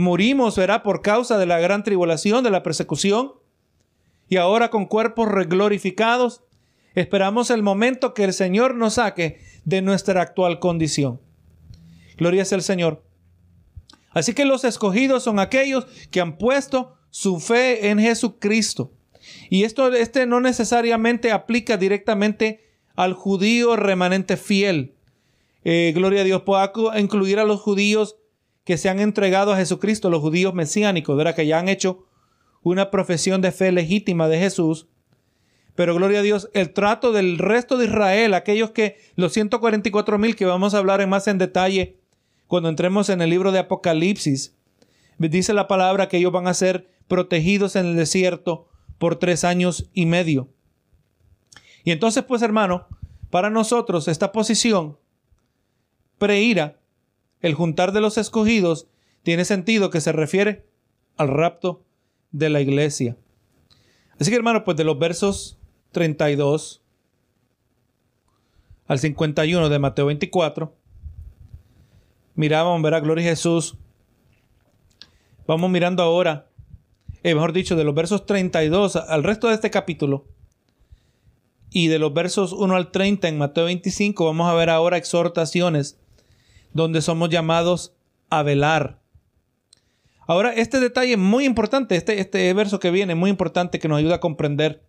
Morimos, 0.01 0.57
verá, 0.57 0.83
por 0.83 1.03
causa 1.03 1.37
de 1.37 1.46
la 1.46 1.59
gran 1.59 1.83
tribulación, 1.83 2.44
de 2.44 2.51
la 2.51 2.62
persecución. 2.62 3.33
Y 4.29 4.37
ahora 4.37 4.70
con 4.70 4.87
cuerpos 4.87 5.29
reglorificados, 5.29 6.42
esperamos 6.94 7.50
el 7.50 7.62
momento 7.62 8.14
que 8.14 8.24
el 8.24 8.33
Señor 8.33 8.74
nos 8.74 8.94
saque 8.94 9.40
de 9.64 9.83
nuestra 9.83 10.22
actual 10.22 10.59
condición. 10.59 11.20
Gloria 12.16 12.44
sea 12.44 12.57
el 12.57 12.62
Señor. 12.62 13.03
Así 14.11 14.35
que 14.35 14.44
los 14.44 14.64
escogidos 14.64 15.22
son 15.22 15.38
aquellos 15.38 15.87
que 16.11 16.20
han 16.20 16.37
puesto 16.37 16.96
su 17.11 17.40
fe 17.40 17.88
en 17.88 17.98
Jesucristo. 17.98 18.92
Y 19.48 19.64
esto 19.64 19.92
este 19.92 20.26
no 20.26 20.40
necesariamente 20.40 21.33
aplica 21.33 21.76
directamente 21.76 22.64
al 22.94 23.14
judío 23.14 23.76
remanente 23.76 24.37
fiel. 24.37 24.94
Eh, 25.64 25.92
gloria 25.94 26.22
a 26.22 26.24
Dios, 26.24 26.42
pueda 26.42 26.72
incluir 26.98 27.38
a 27.38 27.44
los 27.44 27.61
judíos 27.61 28.16
que 28.64 28.79
se 28.79 28.88
han 28.88 29.00
entregado 29.00 29.53
a 29.53 29.57
Jesucristo, 29.57 30.11
los 30.11 30.20
judíos 30.20 30.55
mesiánicos, 30.55 31.16
¿verdad? 31.16 31.35
que 31.35 31.46
ya 31.46 31.59
han 31.59 31.68
hecho 31.68 32.07
una 32.62 32.90
profesión 32.90 33.40
de 33.40 33.53
fe 33.53 33.72
legítima 33.72 34.29
de 34.29 34.38
Jesús. 34.38 34.88
Pero 35.74 35.94
gloria 35.94 36.20
a 36.20 36.22
Dios, 36.22 36.50
el 36.52 36.72
trato 36.72 37.12
del 37.12 37.38
resto 37.38 37.78
de 37.78 37.87
Israel, 37.87 38.35
aquellos 38.35 38.70
que, 38.70 38.98
los 39.16 39.33
144 39.33 40.18
mil 40.18 40.37
que 40.37 40.44
vamos 40.44 40.74
a 40.74 40.78
hablar 40.78 41.00
en 41.00 41.09
más 41.09 41.28
en 41.28 41.38
detalle 41.38 41.96
cuando 42.46 42.68
entremos 42.68 43.09
en 43.09 43.20
el 43.22 43.30
libro 43.30 43.52
de 43.52 43.61
Apocalipsis, 43.61 44.56
dice 45.18 45.52
la 45.52 45.68
palabra 45.68 46.09
que 46.09 46.16
ellos 46.16 46.33
van 46.33 46.48
a 46.48 46.54
ser 46.54 46.90
protegidos 47.06 47.76
en 47.76 47.87
el 47.87 47.96
desierto 47.96 48.68
por 48.98 49.16
tres 49.16 49.44
años 49.44 49.88
y 49.92 50.06
medio. 50.06 50.48
Y 51.85 51.92
entonces, 51.92 52.24
pues 52.24 52.42
hermano, 52.42 52.87
para 53.30 53.50
nosotros 53.50 54.09
esta 54.09 54.33
posición 54.33 54.98
preira 56.18 56.80
el 57.40 57.54
juntar 57.54 57.92
de 57.92 58.00
los 58.00 58.18
escogidos 58.18 58.88
tiene 59.22 59.44
sentido 59.44 59.90
que 59.90 60.00
se 60.00 60.12
refiere 60.12 60.66
al 61.16 61.28
rapto 61.28 61.85
de 62.33 62.50
la 62.50 62.61
iglesia. 62.61 63.16
Así 64.18 64.30
que 64.30 64.37
hermano, 64.37 64.64
pues 64.64 64.76
de 64.76 64.85
los 64.85 64.98
versos 64.98 65.60
32 65.92 66.83
al 68.87 68.98
51 68.98 69.68
de 69.68 69.79
Mateo 69.79 70.07
24, 70.07 70.74
mirábamos, 72.35 72.83
verá, 72.83 73.00
gloria 73.00 73.26
a 73.26 73.31
Jesús. 73.31 73.76
Vamos 75.46 75.70
mirando 75.70 76.03
ahora, 76.03 76.48
eh, 77.22 77.35
mejor 77.35 77.53
dicho, 77.53 77.76
de 77.76 77.85
los 77.85 77.94
versos 77.94 78.26
32 78.26 78.96
al 78.96 79.22
resto 79.22 79.48
de 79.48 79.55
este 79.55 79.70
capítulo 79.70 80.26
y 81.70 81.88
de 81.88 81.98
los 81.98 82.12
versos 82.12 82.53
1 82.53 82.74
al 82.74 82.90
30 82.90 83.29
en 83.29 83.38
Mateo 83.38 83.64
25, 83.64 84.24
vamos 84.24 84.50
a 84.50 84.55
ver 84.55 84.70
ahora 84.70 84.96
exhortaciones 84.96 86.00
donde 86.72 87.03
somos 87.03 87.31
llamados 87.31 87.94
a 88.29 88.42
velar. 88.42 89.00
Ahora, 90.26 90.53
este 90.53 90.79
detalle 90.79 91.16
muy 91.16 91.44
importante, 91.44 91.96
este, 91.96 92.20
este 92.20 92.53
verso 92.55 92.79
que 92.79 92.90
viene, 92.90 93.14
muy 93.14 93.31
importante 93.31 93.79
que 93.79 93.88
nos 93.88 93.98
ayuda 93.98 94.16
a 94.16 94.20
comprender. 94.20 94.85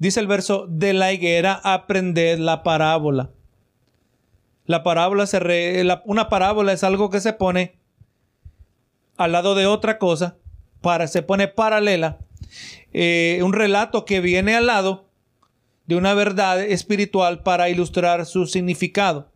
Dice 0.00 0.18
el 0.18 0.26
verso, 0.26 0.66
de 0.68 0.92
la 0.92 1.12
higuera 1.12 1.60
aprended 1.62 2.40
la 2.40 2.64
parábola. 2.64 3.30
La 4.66 4.82
parábola 4.82 5.28
se 5.28 5.38
una 6.04 6.28
parábola 6.28 6.72
es 6.72 6.82
algo 6.82 7.08
que 7.08 7.20
se 7.20 7.32
pone 7.32 7.78
al 9.16 9.30
lado 9.30 9.54
de 9.54 9.66
otra 9.66 9.98
cosa, 9.98 10.38
para, 10.80 11.06
se 11.06 11.22
pone 11.22 11.46
paralela. 11.46 12.18
Eh, 12.92 13.38
un 13.44 13.52
relato 13.52 14.04
que 14.04 14.20
viene 14.20 14.56
al 14.56 14.66
lado 14.66 15.08
de 15.86 15.94
una 15.94 16.14
verdad 16.14 16.60
espiritual 16.60 17.44
para 17.44 17.68
ilustrar 17.68 18.26
su 18.26 18.46
significado 18.46 19.30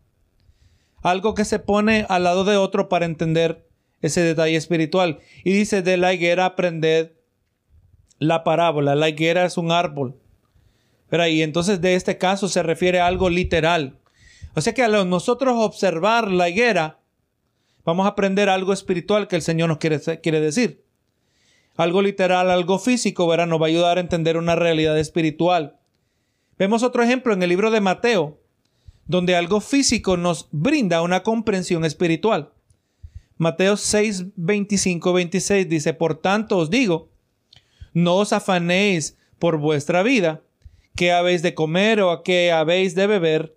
algo 1.04 1.34
que 1.34 1.44
se 1.44 1.58
pone 1.58 2.06
al 2.08 2.24
lado 2.24 2.44
de 2.44 2.56
otro 2.56 2.88
para 2.88 3.04
entender 3.04 3.68
ese 4.00 4.22
detalle 4.22 4.56
espiritual. 4.56 5.20
Y 5.44 5.52
dice, 5.52 5.82
de 5.82 5.98
la 5.98 6.14
higuera 6.14 6.46
aprended 6.46 7.12
la 8.18 8.42
parábola. 8.42 8.94
La 8.94 9.10
higuera 9.10 9.44
es 9.44 9.58
un 9.58 9.70
árbol. 9.70 10.16
Pero 11.08 11.26
y 11.26 11.42
entonces 11.42 11.80
de 11.80 11.94
este 11.94 12.18
caso 12.18 12.48
se 12.48 12.62
refiere 12.62 13.00
a 13.00 13.06
algo 13.06 13.30
literal. 13.30 13.98
O 14.54 14.60
sea 14.60 14.72
que 14.72 14.82
a 14.82 14.88
nosotros 14.88 15.54
observar 15.58 16.30
la 16.30 16.48
higuera, 16.48 17.00
vamos 17.84 18.06
a 18.06 18.10
aprender 18.10 18.48
algo 18.48 18.72
espiritual 18.72 19.28
que 19.28 19.36
el 19.36 19.42
Señor 19.42 19.68
nos 19.68 19.78
quiere, 19.78 20.00
quiere 20.20 20.40
decir. 20.40 20.84
Algo 21.76 22.02
literal, 22.02 22.50
algo 22.50 22.78
físico, 22.78 23.26
¿verdad? 23.26 23.48
Nos 23.48 23.60
va 23.60 23.66
a 23.66 23.68
ayudar 23.68 23.98
a 23.98 24.00
entender 24.00 24.36
una 24.36 24.54
realidad 24.54 24.98
espiritual. 24.98 25.76
Vemos 26.56 26.84
otro 26.84 27.02
ejemplo 27.02 27.32
en 27.32 27.42
el 27.42 27.48
libro 27.48 27.72
de 27.72 27.80
Mateo, 27.80 28.40
donde 29.06 29.34
algo 29.34 29.60
físico 29.60 30.16
nos 30.16 30.48
brinda 30.52 31.02
una 31.02 31.24
comprensión 31.24 31.84
espiritual. 31.84 32.52
Mateo 33.36 33.76
6, 33.76 34.26
25, 34.36 35.12
26 35.12 35.68
dice, 35.68 35.94
por 35.94 36.20
tanto 36.20 36.58
os 36.58 36.70
digo, 36.70 37.10
no 37.92 38.16
os 38.16 38.32
afanéis 38.32 39.16
por 39.40 39.58
vuestra 39.58 40.04
vida, 40.04 40.42
qué 40.96 41.12
habéis 41.12 41.42
de 41.42 41.54
comer 41.54 42.00
o 42.00 42.10
a 42.10 42.22
qué 42.22 42.52
habéis 42.52 42.94
de 42.94 43.06
beber, 43.06 43.56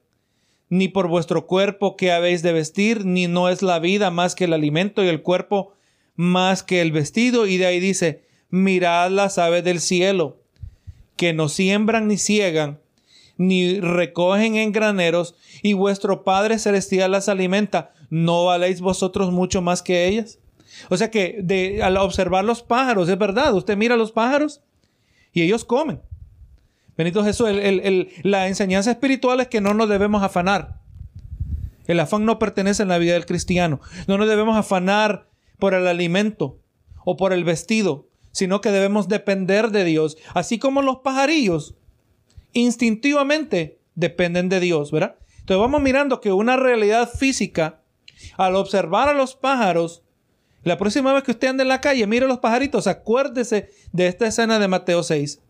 ni 0.70 0.88
por 0.88 1.08
vuestro 1.08 1.48
cuerpo 1.48 1.96
qué 1.96 2.12
habéis 2.12 2.42
de 2.42 2.52
vestir, 2.52 3.06
ni 3.06 3.28
no 3.28 3.50
es 3.50 3.62
la 3.62 3.80
vida 3.80 4.12
más 4.12 4.36
que 4.36 4.46
el 4.46 4.54
alimento 4.54 5.04
y 5.04 5.08
el 5.08 5.22
cuerpo 5.22 5.74
más 6.16 6.64
que 6.64 6.82
el 6.82 6.92
vestido. 6.92 7.48
Y 7.48 7.58
de 7.58 7.68
ahí 7.68 7.80
dice, 7.80 8.26
mirad 8.50 9.12
las 9.12 9.38
aves 9.38 9.64
del 9.64 9.80
cielo, 9.80 10.42
que 11.16 11.34
no 11.34 11.48
siembran 11.48 12.08
ni 12.08 12.18
ciegan, 12.18 12.80
ni 13.38 13.80
recogen 13.80 14.56
en 14.56 14.72
graneros, 14.72 15.36
y 15.62 15.74
vuestro 15.74 16.24
Padre 16.24 16.60
Celestial 16.60 17.12
las 17.12 17.30
alimenta. 17.30 17.94
¿No 18.10 18.46
valéis 18.46 18.82
vosotros 18.82 19.32
mucho 19.32 19.62
más 19.62 19.82
que 19.82 20.08
ellas? 20.08 20.40
O 20.90 20.98
sea 20.98 21.12
que 21.12 21.40
de, 21.42 21.82
al 21.82 21.98
observar 21.98 22.46
los 22.46 22.62
pájaros, 22.62 23.10
es 23.10 23.18
verdad, 23.18 23.54
usted 23.54 23.78
mira 23.78 23.96
los 23.96 24.12
pájaros 24.12 24.62
y 25.34 25.44
ellos 25.44 25.66
comen. 25.66 26.02
Benito 26.98 27.24
Jesús, 27.24 27.48
la 28.24 28.48
enseñanza 28.48 28.90
espiritual 28.90 29.40
es 29.40 29.48
que 29.48 29.62
no 29.62 29.74
nos 29.74 29.88
debemos 29.88 30.24
afanar. 30.24 30.80
El 31.86 32.00
afán 32.00 32.26
no 32.26 32.40
pertenece 32.40 32.84
en 32.84 32.90
la 32.90 32.98
vida 32.98 33.14
del 33.14 33.26
cristiano. 33.26 33.80
No 34.08 34.18
nos 34.18 34.28
debemos 34.28 34.58
afanar 34.58 35.30
por 35.60 35.74
el 35.74 35.88
alimento 35.88 36.60
o 37.06 37.16
por 37.16 37.34
el 37.34 37.44
vestido, 37.44 38.10
sino 38.32 38.62
que 38.62 38.72
debemos 38.72 39.08
depender 39.08 39.70
de 39.70 39.86
Dios. 39.86 40.18
Así 40.34 40.60
como 40.60 40.82
los 40.82 40.98
pajarillos 40.98 41.76
instintivamente 42.54 43.80
dependen 43.96 44.50
de 44.50 44.60
Dios, 44.60 44.92
¿verdad? 44.92 45.18
Entonces 45.40 45.62
vamos 45.62 45.82
mirando 45.82 46.20
que 46.20 46.34
una 46.34 46.58
realidad 46.58 47.10
física, 47.10 47.82
al 48.38 48.56
observar 48.56 49.08
a 49.08 49.14
los 49.14 49.36
pájaros, 49.36 50.04
la 50.64 50.78
próxima 50.78 51.14
vez 51.14 51.24
que 51.24 51.32
usted 51.32 51.48
ande 51.48 51.64
en 51.64 51.70
la 51.70 51.80
calle, 51.80 52.06
mire 52.08 52.28
los 52.28 52.40
pajaritos, 52.40 52.88
acuérdese 52.88 53.70
de 53.94 54.08
esta 54.08 54.28
escena 54.28 54.60
de 54.60 54.68
Mateo 54.68 55.04
6, 55.04 55.42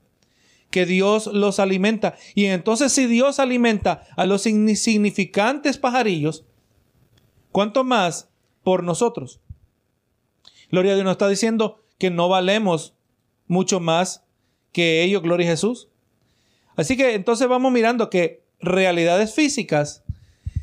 que 0.77 0.85
Dios 0.85 1.25
los 1.25 1.59
alimenta. 1.59 2.17
Y 2.35 2.45
entonces 2.45 2.91
si 2.91 3.07
Dios 3.07 3.39
alimenta 3.39 4.03
a 4.15 4.27
los 4.27 4.45
insignificantes 4.45 5.79
pajarillos, 5.79 6.45
¿cuánto 7.51 7.83
más 7.83 8.29
por 8.61 8.83
nosotros? 8.83 9.39
Gloria 10.69 10.91
a 10.91 10.95
Dios 10.95 11.03
nos 11.03 11.13
está 11.13 11.27
diciendo 11.29 11.81
que 11.97 12.11
no 12.11 12.29
valemos 12.29 12.93
mucho 13.47 13.79
más 13.79 14.23
que 14.71 15.01
ellos, 15.01 15.23
gloria 15.23 15.47
a 15.47 15.49
Jesús. 15.49 15.89
Así 16.75 16.95
que 16.95 17.15
entonces 17.15 17.47
vamos 17.47 17.71
mirando 17.71 18.11
que 18.11 18.43
realidades 18.59 19.33
físicas 19.33 20.03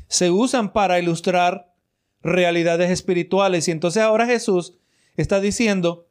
se 0.07 0.31
usan 0.31 0.73
para 0.73 1.01
ilustrar 1.01 1.75
realidades 2.23 2.89
espirituales. 2.93 3.67
Y 3.67 3.73
entonces 3.73 4.01
ahora 4.01 4.27
Jesús 4.27 4.77
está 5.17 5.41
diciendo 5.41 6.07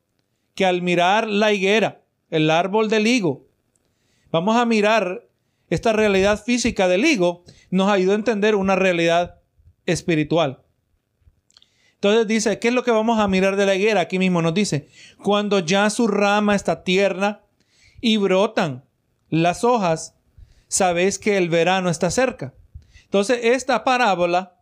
que 0.56 0.66
al 0.66 0.82
mirar 0.82 1.26
la 1.26 1.54
higuera, 1.54 2.02
el 2.32 2.50
árbol 2.50 2.90
del 2.90 3.08
higo, 3.08 3.46
vamos 4.34 4.58
a 4.58 4.66
mirar 4.66 5.30
esta 5.70 5.94
realidad 5.94 6.44
física 6.44 6.88
del 6.88 7.06
higo, 7.06 7.46
nos 7.70 7.90
ayuda 7.90 8.14
a 8.14 8.18
entender 8.18 8.56
una 8.56 8.76
realidad 8.76 9.40
espiritual. 9.86 10.64
Entonces 11.94 12.28
dice, 12.28 12.60
¿qué 12.60 12.68
es 12.70 12.74
lo 12.74 12.84
que 12.84 12.92
vamos 12.92 13.20
a 13.20 13.28
mirar 13.28 13.56
de 13.56 13.66
la 13.66 13.76
higuera? 13.76 14.02
Aquí 14.02 14.20
mismo 14.20 14.42
nos 14.42 14.54
dice, 14.54 14.90
cuando 15.24 15.60
ya 15.60 15.90
su 15.90 16.08
rama 16.08 16.56
está 16.56 16.84
tierna 16.84 17.44
y 18.02 18.18
brotan 18.18 18.84
las 19.30 19.64
hojas, 19.64 20.16
sabéis 20.68 21.20
que 21.20 21.38
el 21.38 21.50
verano 21.50 21.90
está 21.90 22.12
cerca. 22.12 22.54
Entonces, 23.06 23.40
esta 23.44 23.84
parábola, 23.84 24.60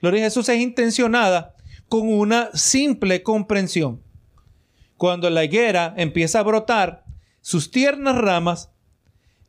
Gloria 0.00 0.22
a 0.22 0.24
Jesús, 0.24 0.48
es 0.48 0.60
intencionada 0.60 1.54
con 1.88 2.08
una 2.08 2.48
simple 2.54 3.22
comprensión. 3.22 4.02
Cuando 4.96 5.28
la 5.30 5.44
higuera 5.44 5.94
empieza 5.96 6.40
a 6.40 6.42
brotar 6.42 7.04
sus 7.40 7.70
tiernas 7.70 8.16
ramas, 8.16 8.73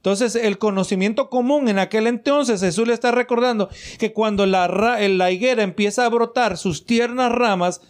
entonces 0.05 0.35
el 0.35 0.59
conocimiento 0.59 1.31
común 1.31 1.67
en 1.67 1.79
aquel 1.79 2.05
entonces, 2.05 2.61
Jesús 2.61 2.87
le 2.87 2.93
está 2.93 3.09
recordando 3.09 3.69
que 3.97 4.13
cuando 4.13 4.45
la, 4.45 4.67
la 4.67 5.31
higuera 5.31 5.63
empieza 5.63 6.05
a 6.05 6.09
brotar 6.09 6.59
sus 6.59 6.85
tiernas 6.85 7.31
ramas, 7.31 7.81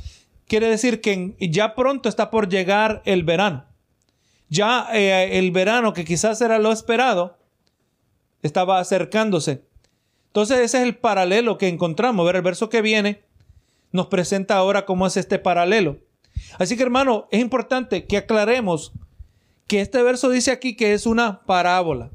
quiere 0.47 0.70
decir 0.70 1.01
que 1.01 1.36
ya 1.41 1.76
pronto 1.76 2.07
está 2.07 2.32
por 2.32 2.47
llegar 2.47 3.01
el 3.03 3.26
verano. 3.26 3.66
Ya 4.47 4.88
eh, 4.93 5.38
el 5.38 5.51
verano, 5.51 5.91
que 5.91 6.05
quizás 6.05 6.39
era 6.39 6.57
lo 6.57 6.72
esperado, 6.72 7.38
estaba 8.43 8.80
acercándose. 8.80 9.66
Entonces 10.28 10.59
ese 10.59 10.78
es 10.78 10.84
el 10.86 10.95
paralelo 10.95 11.57
que 11.57 11.68
encontramos. 11.68 12.26
Ver, 12.26 12.38
el 12.38 12.43
verso 12.43 12.70
que 12.70 12.82
viene 12.82 13.24
nos 13.91 14.07
presenta 14.07 14.55
ahora 14.55 14.86
cómo 14.86 15.05
es 15.05 15.18
este 15.18 15.38
paralelo. 15.38 15.97
Así 16.59 16.78
que 16.78 16.84
hermano, 16.84 17.28
es 17.30 17.41
importante 17.41 18.05
que 18.05 18.16
aclaremos 18.16 18.93
que 19.68 19.82
este 19.82 20.01
verso 20.03 20.30
dice 20.30 20.51
aquí 20.51 20.76
que 20.76 20.93
es 20.93 21.05
una 21.05 21.43
parábola. 21.45 22.11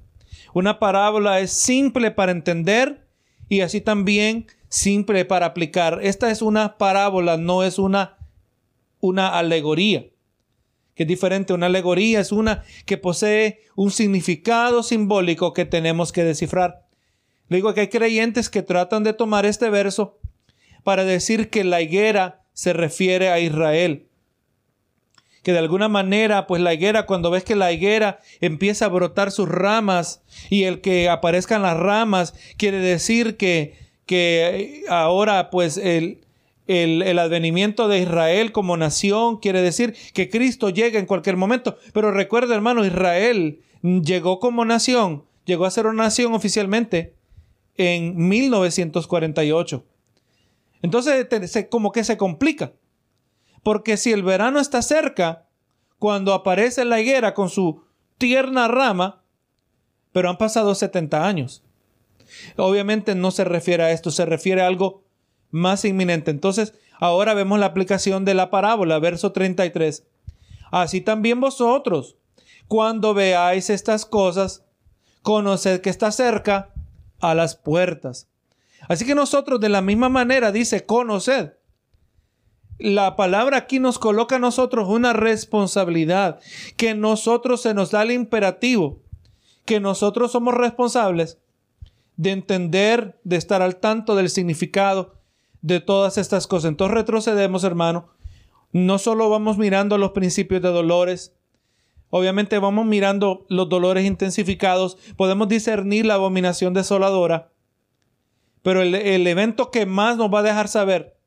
Una 0.52 0.78
parábola 0.78 1.40
es 1.40 1.52
simple 1.52 2.10
para 2.10 2.32
entender 2.32 3.06
y 3.48 3.60
así 3.60 3.80
también 3.80 4.46
simple 4.68 5.24
para 5.24 5.46
aplicar. 5.46 6.00
Esta 6.02 6.30
es 6.30 6.42
una 6.42 6.78
parábola, 6.78 7.36
no 7.36 7.62
es 7.62 7.78
una, 7.78 8.18
una 9.00 9.28
alegoría 9.38 10.06
que 11.00 11.04
es 11.04 11.08
diferente. 11.08 11.54
Una 11.54 11.64
alegoría 11.64 12.20
es 12.20 12.30
una 12.30 12.62
que 12.84 12.98
posee 12.98 13.62
un 13.74 13.90
significado 13.90 14.82
simbólico 14.82 15.54
que 15.54 15.64
tenemos 15.64 16.12
que 16.12 16.24
descifrar. 16.24 16.86
Le 17.48 17.56
digo 17.56 17.72
que 17.72 17.80
hay 17.80 17.88
creyentes 17.88 18.50
que 18.50 18.62
tratan 18.62 19.02
de 19.02 19.14
tomar 19.14 19.46
este 19.46 19.70
verso 19.70 20.18
para 20.84 21.04
decir 21.04 21.48
que 21.48 21.64
la 21.64 21.80
higuera 21.80 22.44
se 22.52 22.74
refiere 22.74 23.30
a 23.30 23.40
Israel. 23.40 24.09
Que 25.42 25.52
de 25.52 25.58
alguna 25.58 25.88
manera, 25.88 26.46
pues 26.46 26.60
la 26.60 26.74
higuera, 26.74 27.06
cuando 27.06 27.30
ves 27.30 27.44
que 27.44 27.56
la 27.56 27.72
higuera 27.72 28.20
empieza 28.40 28.84
a 28.84 28.88
brotar 28.88 29.30
sus 29.30 29.48
ramas 29.48 30.22
y 30.50 30.64
el 30.64 30.80
que 30.80 31.08
aparezcan 31.08 31.62
las 31.62 31.76
ramas, 31.76 32.34
quiere 32.58 32.78
decir 32.78 33.36
que, 33.36 33.78
que 34.04 34.84
ahora 34.88 35.48
pues 35.50 35.78
el, 35.78 36.20
el, 36.70 37.18
advenimiento 37.18 37.88
de 37.88 37.98
Israel 37.98 38.52
como 38.52 38.76
nación, 38.76 39.38
quiere 39.38 39.60
decir 39.60 39.96
que 40.12 40.30
Cristo 40.30 40.70
llega 40.70 41.00
en 41.00 41.06
cualquier 41.06 41.36
momento. 41.36 41.76
Pero 41.92 42.12
recuerda, 42.12 42.54
hermano, 42.54 42.84
Israel 42.84 43.60
llegó 43.82 44.38
como 44.38 44.64
nación, 44.64 45.24
llegó 45.46 45.64
a 45.64 45.70
ser 45.70 45.86
una 45.86 46.04
nación 46.04 46.32
oficialmente 46.32 47.14
en 47.76 48.28
1948. 48.28 49.84
Entonces, 50.82 51.26
como 51.68 51.92
que 51.92 52.04
se 52.04 52.16
complica. 52.16 52.72
Porque 53.62 53.96
si 53.96 54.12
el 54.12 54.22
verano 54.22 54.58
está 54.58 54.82
cerca, 54.82 55.46
cuando 55.98 56.32
aparece 56.32 56.84
la 56.84 57.00
higuera 57.00 57.34
con 57.34 57.50
su 57.50 57.82
tierna 58.18 58.68
rama, 58.68 59.22
pero 60.12 60.30
han 60.30 60.38
pasado 60.38 60.74
70 60.74 61.26
años. 61.26 61.62
Obviamente 62.56 63.14
no 63.14 63.30
se 63.30 63.44
refiere 63.44 63.82
a 63.82 63.90
esto, 63.90 64.10
se 64.10 64.24
refiere 64.24 64.62
a 64.62 64.66
algo 64.66 65.04
más 65.50 65.84
inminente. 65.84 66.30
Entonces, 66.30 66.74
ahora 66.98 67.34
vemos 67.34 67.58
la 67.58 67.66
aplicación 67.66 68.24
de 68.24 68.34
la 68.34 68.50
parábola, 68.50 68.98
verso 68.98 69.32
33. 69.32 70.04
Así 70.70 71.00
también 71.00 71.40
vosotros, 71.40 72.16
cuando 72.68 73.14
veáis 73.14 73.70
estas 73.70 74.06
cosas, 74.06 74.64
conoced 75.22 75.80
que 75.80 75.90
está 75.90 76.12
cerca 76.12 76.72
a 77.20 77.34
las 77.34 77.56
puertas. 77.56 78.28
Así 78.88 79.04
que 79.04 79.14
nosotros 79.14 79.60
de 79.60 79.68
la 79.68 79.82
misma 79.82 80.08
manera 80.08 80.52
dice 80.52 80.86
conoced. 80.86 81.52
La 82.80 83.14
palabra 83.14 83.58
aquí 83.58 83.78
nos 83.78 83.98
coloca 83.98 84.36
a 84.36 84.38
nosotros 84.38 84.88
una 84.88 85.12
responsabilidad, 85.12 86.40
que 86.78 86.94
nosotros 86.94 87.60
se 87.60 87.74
nos 87.74 87.90
da 87.90 88.02
el 88.02 88.10
imperativo, 88.10 89.02
que 89.66 89.80
nosotros 89.80 90.32
somos 90.32 90.54
responsables 90.54 91.38
de 92.16 92.30
entender, 92.30 93.20
de 93.22 93.36
estar 93.36 93.60
al 93.60 93.76
tanto 93.76 94.16
del 94.16 94.30
significado 94.30 95.14
de 95.60 95.80
todas 95.80 96.16
estas 96.16 96.46
cosas. 96.46 96.70
Entonces 96.70 96.94
retrocedemos, 96.94 97.64
hermano. 97.64 98.08
No 98.72 98.98
solo 98.98 99.28
vamos 99.28 99.58
mirando 99.58 99.98
los 99.98 100.12
principios 100.12 100.62
de 100.62 100.68
dolores, 100.70 101.34
obviamente 102.08 102.58
vamos 102.58 102.86
mirando 102.86 103.44
los 103.48 103.68
dolores 103.68 104.06
intensificados, 104.06 104.96
podemos 105.16 105.48
discernir 105.48 106.06
la 106.06 106.14
abominación 106.14 106.72
desoladora, 106.72 107.52
pero 108.62 108.80
el, 108.80 108.94
el 108.94 109.26
evento 109.26 109.70
que 109.70 109.84
más 109.84 110.16
nos 110.16 110.32
va 110.32 110.38
a 110.38 110.44
dejar 110.44 110.68
saber, 110.68 111.19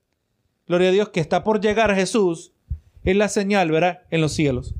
gloria 0.67 0.89
a 0.89 0.91
Dios, 0.91 1.09
que 1.09 1.19
está 1.19 1.43
por 1.43 1.61
llegar 1.61 1.95
Jesús, 1.95 2.53
es 3.03 3.15
la 3.15 3.29
señal, 3.29 3.71
¿verdad? 3.71 4.01
En 4.11 4.21
los 4.21 4.33
cielos. 4.33 4.75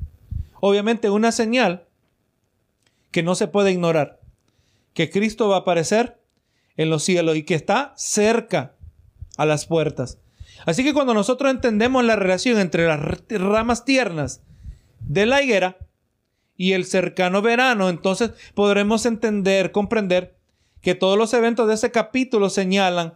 Obviamente 0.60 1.10
una 1.10 1.32
señal 1.32 1.86
que 3.10 3.22
no 3.22 3.34
se 3.34 3.48
puede 3.48 3.70
ignorar, 3.70 4.20
que 4.92 5.10
Cristo 5.10 5.48
va 5.48 5.56
a 5.56 5.60
aparecer 5.60 6.18
en 6.76 6.90
los 6.90 7.04
cielos 7.04 7.36
y 7.36 7.44
que 7.44 7.54
está 7.54 7.92
cerca 7.96 8.74
a 9.36 9.46
las 9.46 9.66
puertas. 9.66 10.18
Así 10.66 10.82
que 10.82 10.94
cuando 10.94 11.14
nosotros 11.14 11.50
entendemos 11.50 12.04
la 12.04 12.16
relación 12.16 12.58
entre 12.58 12.86
las 12.86 13.00
ramas 13.28 13.84
tiernas 13.84 14.42
de 15.00 15.26
la 15.26 15.42
higuera 15.42 15.76
y 16.56 16.72
el 16.72 16.84
cercano 16.84 17.42
verano, 17.42 17.88
entonces 17.88 18.30
podremos 18.54 19.04
entender, 19.06 19.72
comprender 19.72 20.36
que 20.80 20.94
todos 20.94 21.18
los 21.18 21.34
eventos 21.34 21.68
de 21.68 21.74
ese 21.74 21.90
capítulo 21.90 22.50
señalan 22.50 23.14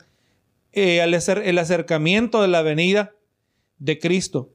eh, 0.72 1.00
el 1.00 1.58
acercamiento 1.58 2.42
de 2.42 2.48
la 2.48 2.62
venida 2.62 3.14
de 3.78 3.98
Cristo. 3.98 4.50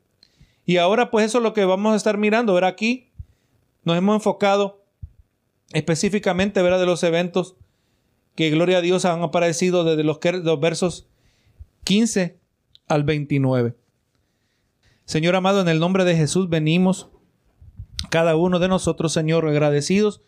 Y 0.66 0.78
ahora 0.78 1.11
pues 1.11 1.26
eso 1.26 1.39
es 1.39 1.43
lo 1.43 1.53
que 1.53 1.66
vamos 1.66 1.93
a 1.93 1.97
estar 1.97 2.18
mirando. 2.18 2.53
Ver 2.53 2.66
aquí 2.66 3.11
nos 3.84 3.97
hemos 3.97 4.16
enfocado 4.16 4.84
específicamente 5.74 6.61
ver 6.61 6.78
de 6.78 6.86
los 6.86 7.03
eventos 7.03 7.55
que 8.36 8.49
gloria 8.49 8.78
a 8.78 8.82
Dios 8.82 9.05
han 9.05 9.22
aparecido 9.22 9.84
desde 9.84 10.03
los, 10.03 10.20
los 10.43 10.59
versos 10.59 11.07
15 11.84 12.39
al 12.88 13.03
29. 13.03 13.76
Señor 15.05 15.36
amado, 15.36 15.61
en 15.61 15.68
el 15.68 15.80
nombre 15.80 16.05
de 16.05 16.16
Jesús 16.16 16.49
venimos 16.49 17.09
cada 18.09 18.36
uno 18.36 18.59
de 18.59 18.68
nosotros, 18.68 19.11
Señor, 19.14 19.47
agradecidos 19.47 20.22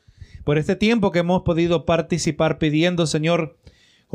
por 0.44 0.58
este 0.58 0.76
tiempo 0.76 1.12
que 1.12 1.20
hemos 1.20 1.44
podido 1.44 1.86
participar 1.86 2.58
pidiendo, 2.58 3.08
Señor, 3.08 3.58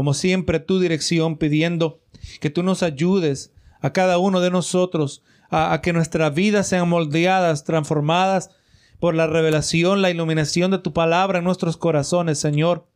como 0.01 0.15
siempre, 0.15 0.61
tu 0.61 0.81
dirección, 0.81 1.37
pidiendo 1.37 2.01
que 2.41 2.49
tú 2.49 2.63
nos 2.63 2.83
ayudes 2.83 3.53
a 3.83 3.93
cada 3.93 4.17
uno 4.17 4.41
de 4.41 4.51
nosotros 4.51 5.23
a, 5.51 5.75
a 5.75 5.83
que 5.83 5.93
nuestras 5.93 6.35
vidas 6.35 6.67
sean 6.67 6.89
moldeadas, 6.89 7.65
transformadas 7.65 8.49
por 8.99 9.15
la 9.15 9.27
revelación, 9.27 10.01
la 10.01 10.09
iluminación 10.09 10.71
de 10.71 10.79
tu 10.79 10.95
palabra 10.95 11.41
en 11.41 11.45
nuestros 11.45 11.77
corazones, 11.77 12.39
Señor. 12.39 12.89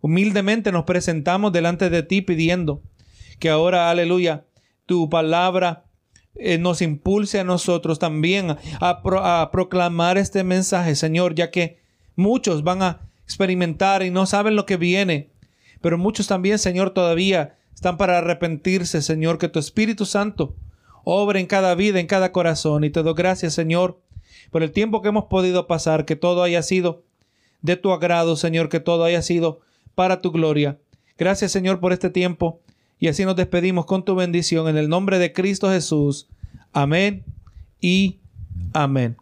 Humildemente 0.00 0.72
nos 0.72 0.82
presentamos 0.82 1.52
delante 1.52 1.90
de 1.90 2.02
ti 2.02 2.22
pidiendo 2.22 2.82
que 3.38 3.48
ahora, 3.48 3.88
aleluya, 3.88 4.44
tu 4.84 5.08
palabra 5.08 5.84
eh, 6.34 6.58
nos 6.58 6.82
impulse 6.82 7.38
a 7.38 7.44
nosotros 7.44 8.00
también 8.00 8.56
a, 8.80 9.50
proclamar 9.52 10.18
este 10.18 10.42
mensaje, 10.42 10.96
Señor, 10.96 11.36
ya 11.36 11.52
que 11.52 11.78
muchos 12.16 12.64
van 12.64 12.82
a 12.82 13.12
experimentar 13.22 14.02
y 14.02 14.10
no 14.10 14.26
saben 14.26 14.56
lo 14.56 14.66
que 14.66 14.76
viene, 14.76 15.31
pero 15.82 15.98
muchos 15.98 16.26
también, 16.26 16.58
Señor, 16.58 16.90
todavía 16.90 17.56
están 17.74 17.96
para 17.96 18.18
arrepentirse, 18.18 19.02
Señor, 19.02 19.38
que 19.38 19.48
tu 19.48 19.58
Espíritu 19.58 20.06
Santo 20.06 20.54
obre 21.04 21.40
en 21.40 21.46
cada 21.46 21.74
vida, 21.74 22.00
en 22.00 22.06
cada 22.06 22.32
corazón. 22.32 22.84
Y 22.84 22.90
te 22.90 23.02
doy 23.02 23.14
gracias, 23.14 23.54
Señor, 23.54 24.00
por 24.50 24.62
el 24.62 24.70
tiempo 24.72 25.02
que 25.02 25.08
hemos 25.08 25.24
podido 25.24 25.66
pasar, 25.66 26.04
que 26.04 26.16
todo 26.16 26.42
haya 26.42 26.62
sido 26.62 27.02
de 27.60 27.76
tu 27.76 27.92
agrado, 27.92 28.36
Señor, 28.36 28.68
que 28.68 28.80
todo 28.80 29.04
haya 29.04 29.22
sido 29.22 29.60
para 29.94 30.20
tu 30.20 30.32
gloria. 30.32 30.78
Gracias, 31.18 31.52
Señor, 31.52 31.80
por 31.80 31.92
este 31.92 32.10
tiempo. 32.10 32.60
Y 32.98 33.08
así 33.08 33.24
nos 33.24 33.36
despedimos 33.36 33.86
con 33.86 34.04
tu 34.04 34.14
bendición 34.14 34.68
en 34.68 34.76
el 34.76 34.88
nombre 34.88 35.18
de 35.18 35.32
Cristo 35.32 35.70
Jesús. 35.70 36.28
Amén 36.72 37.24
y 37.80 38.20
amén. 38.72 39.21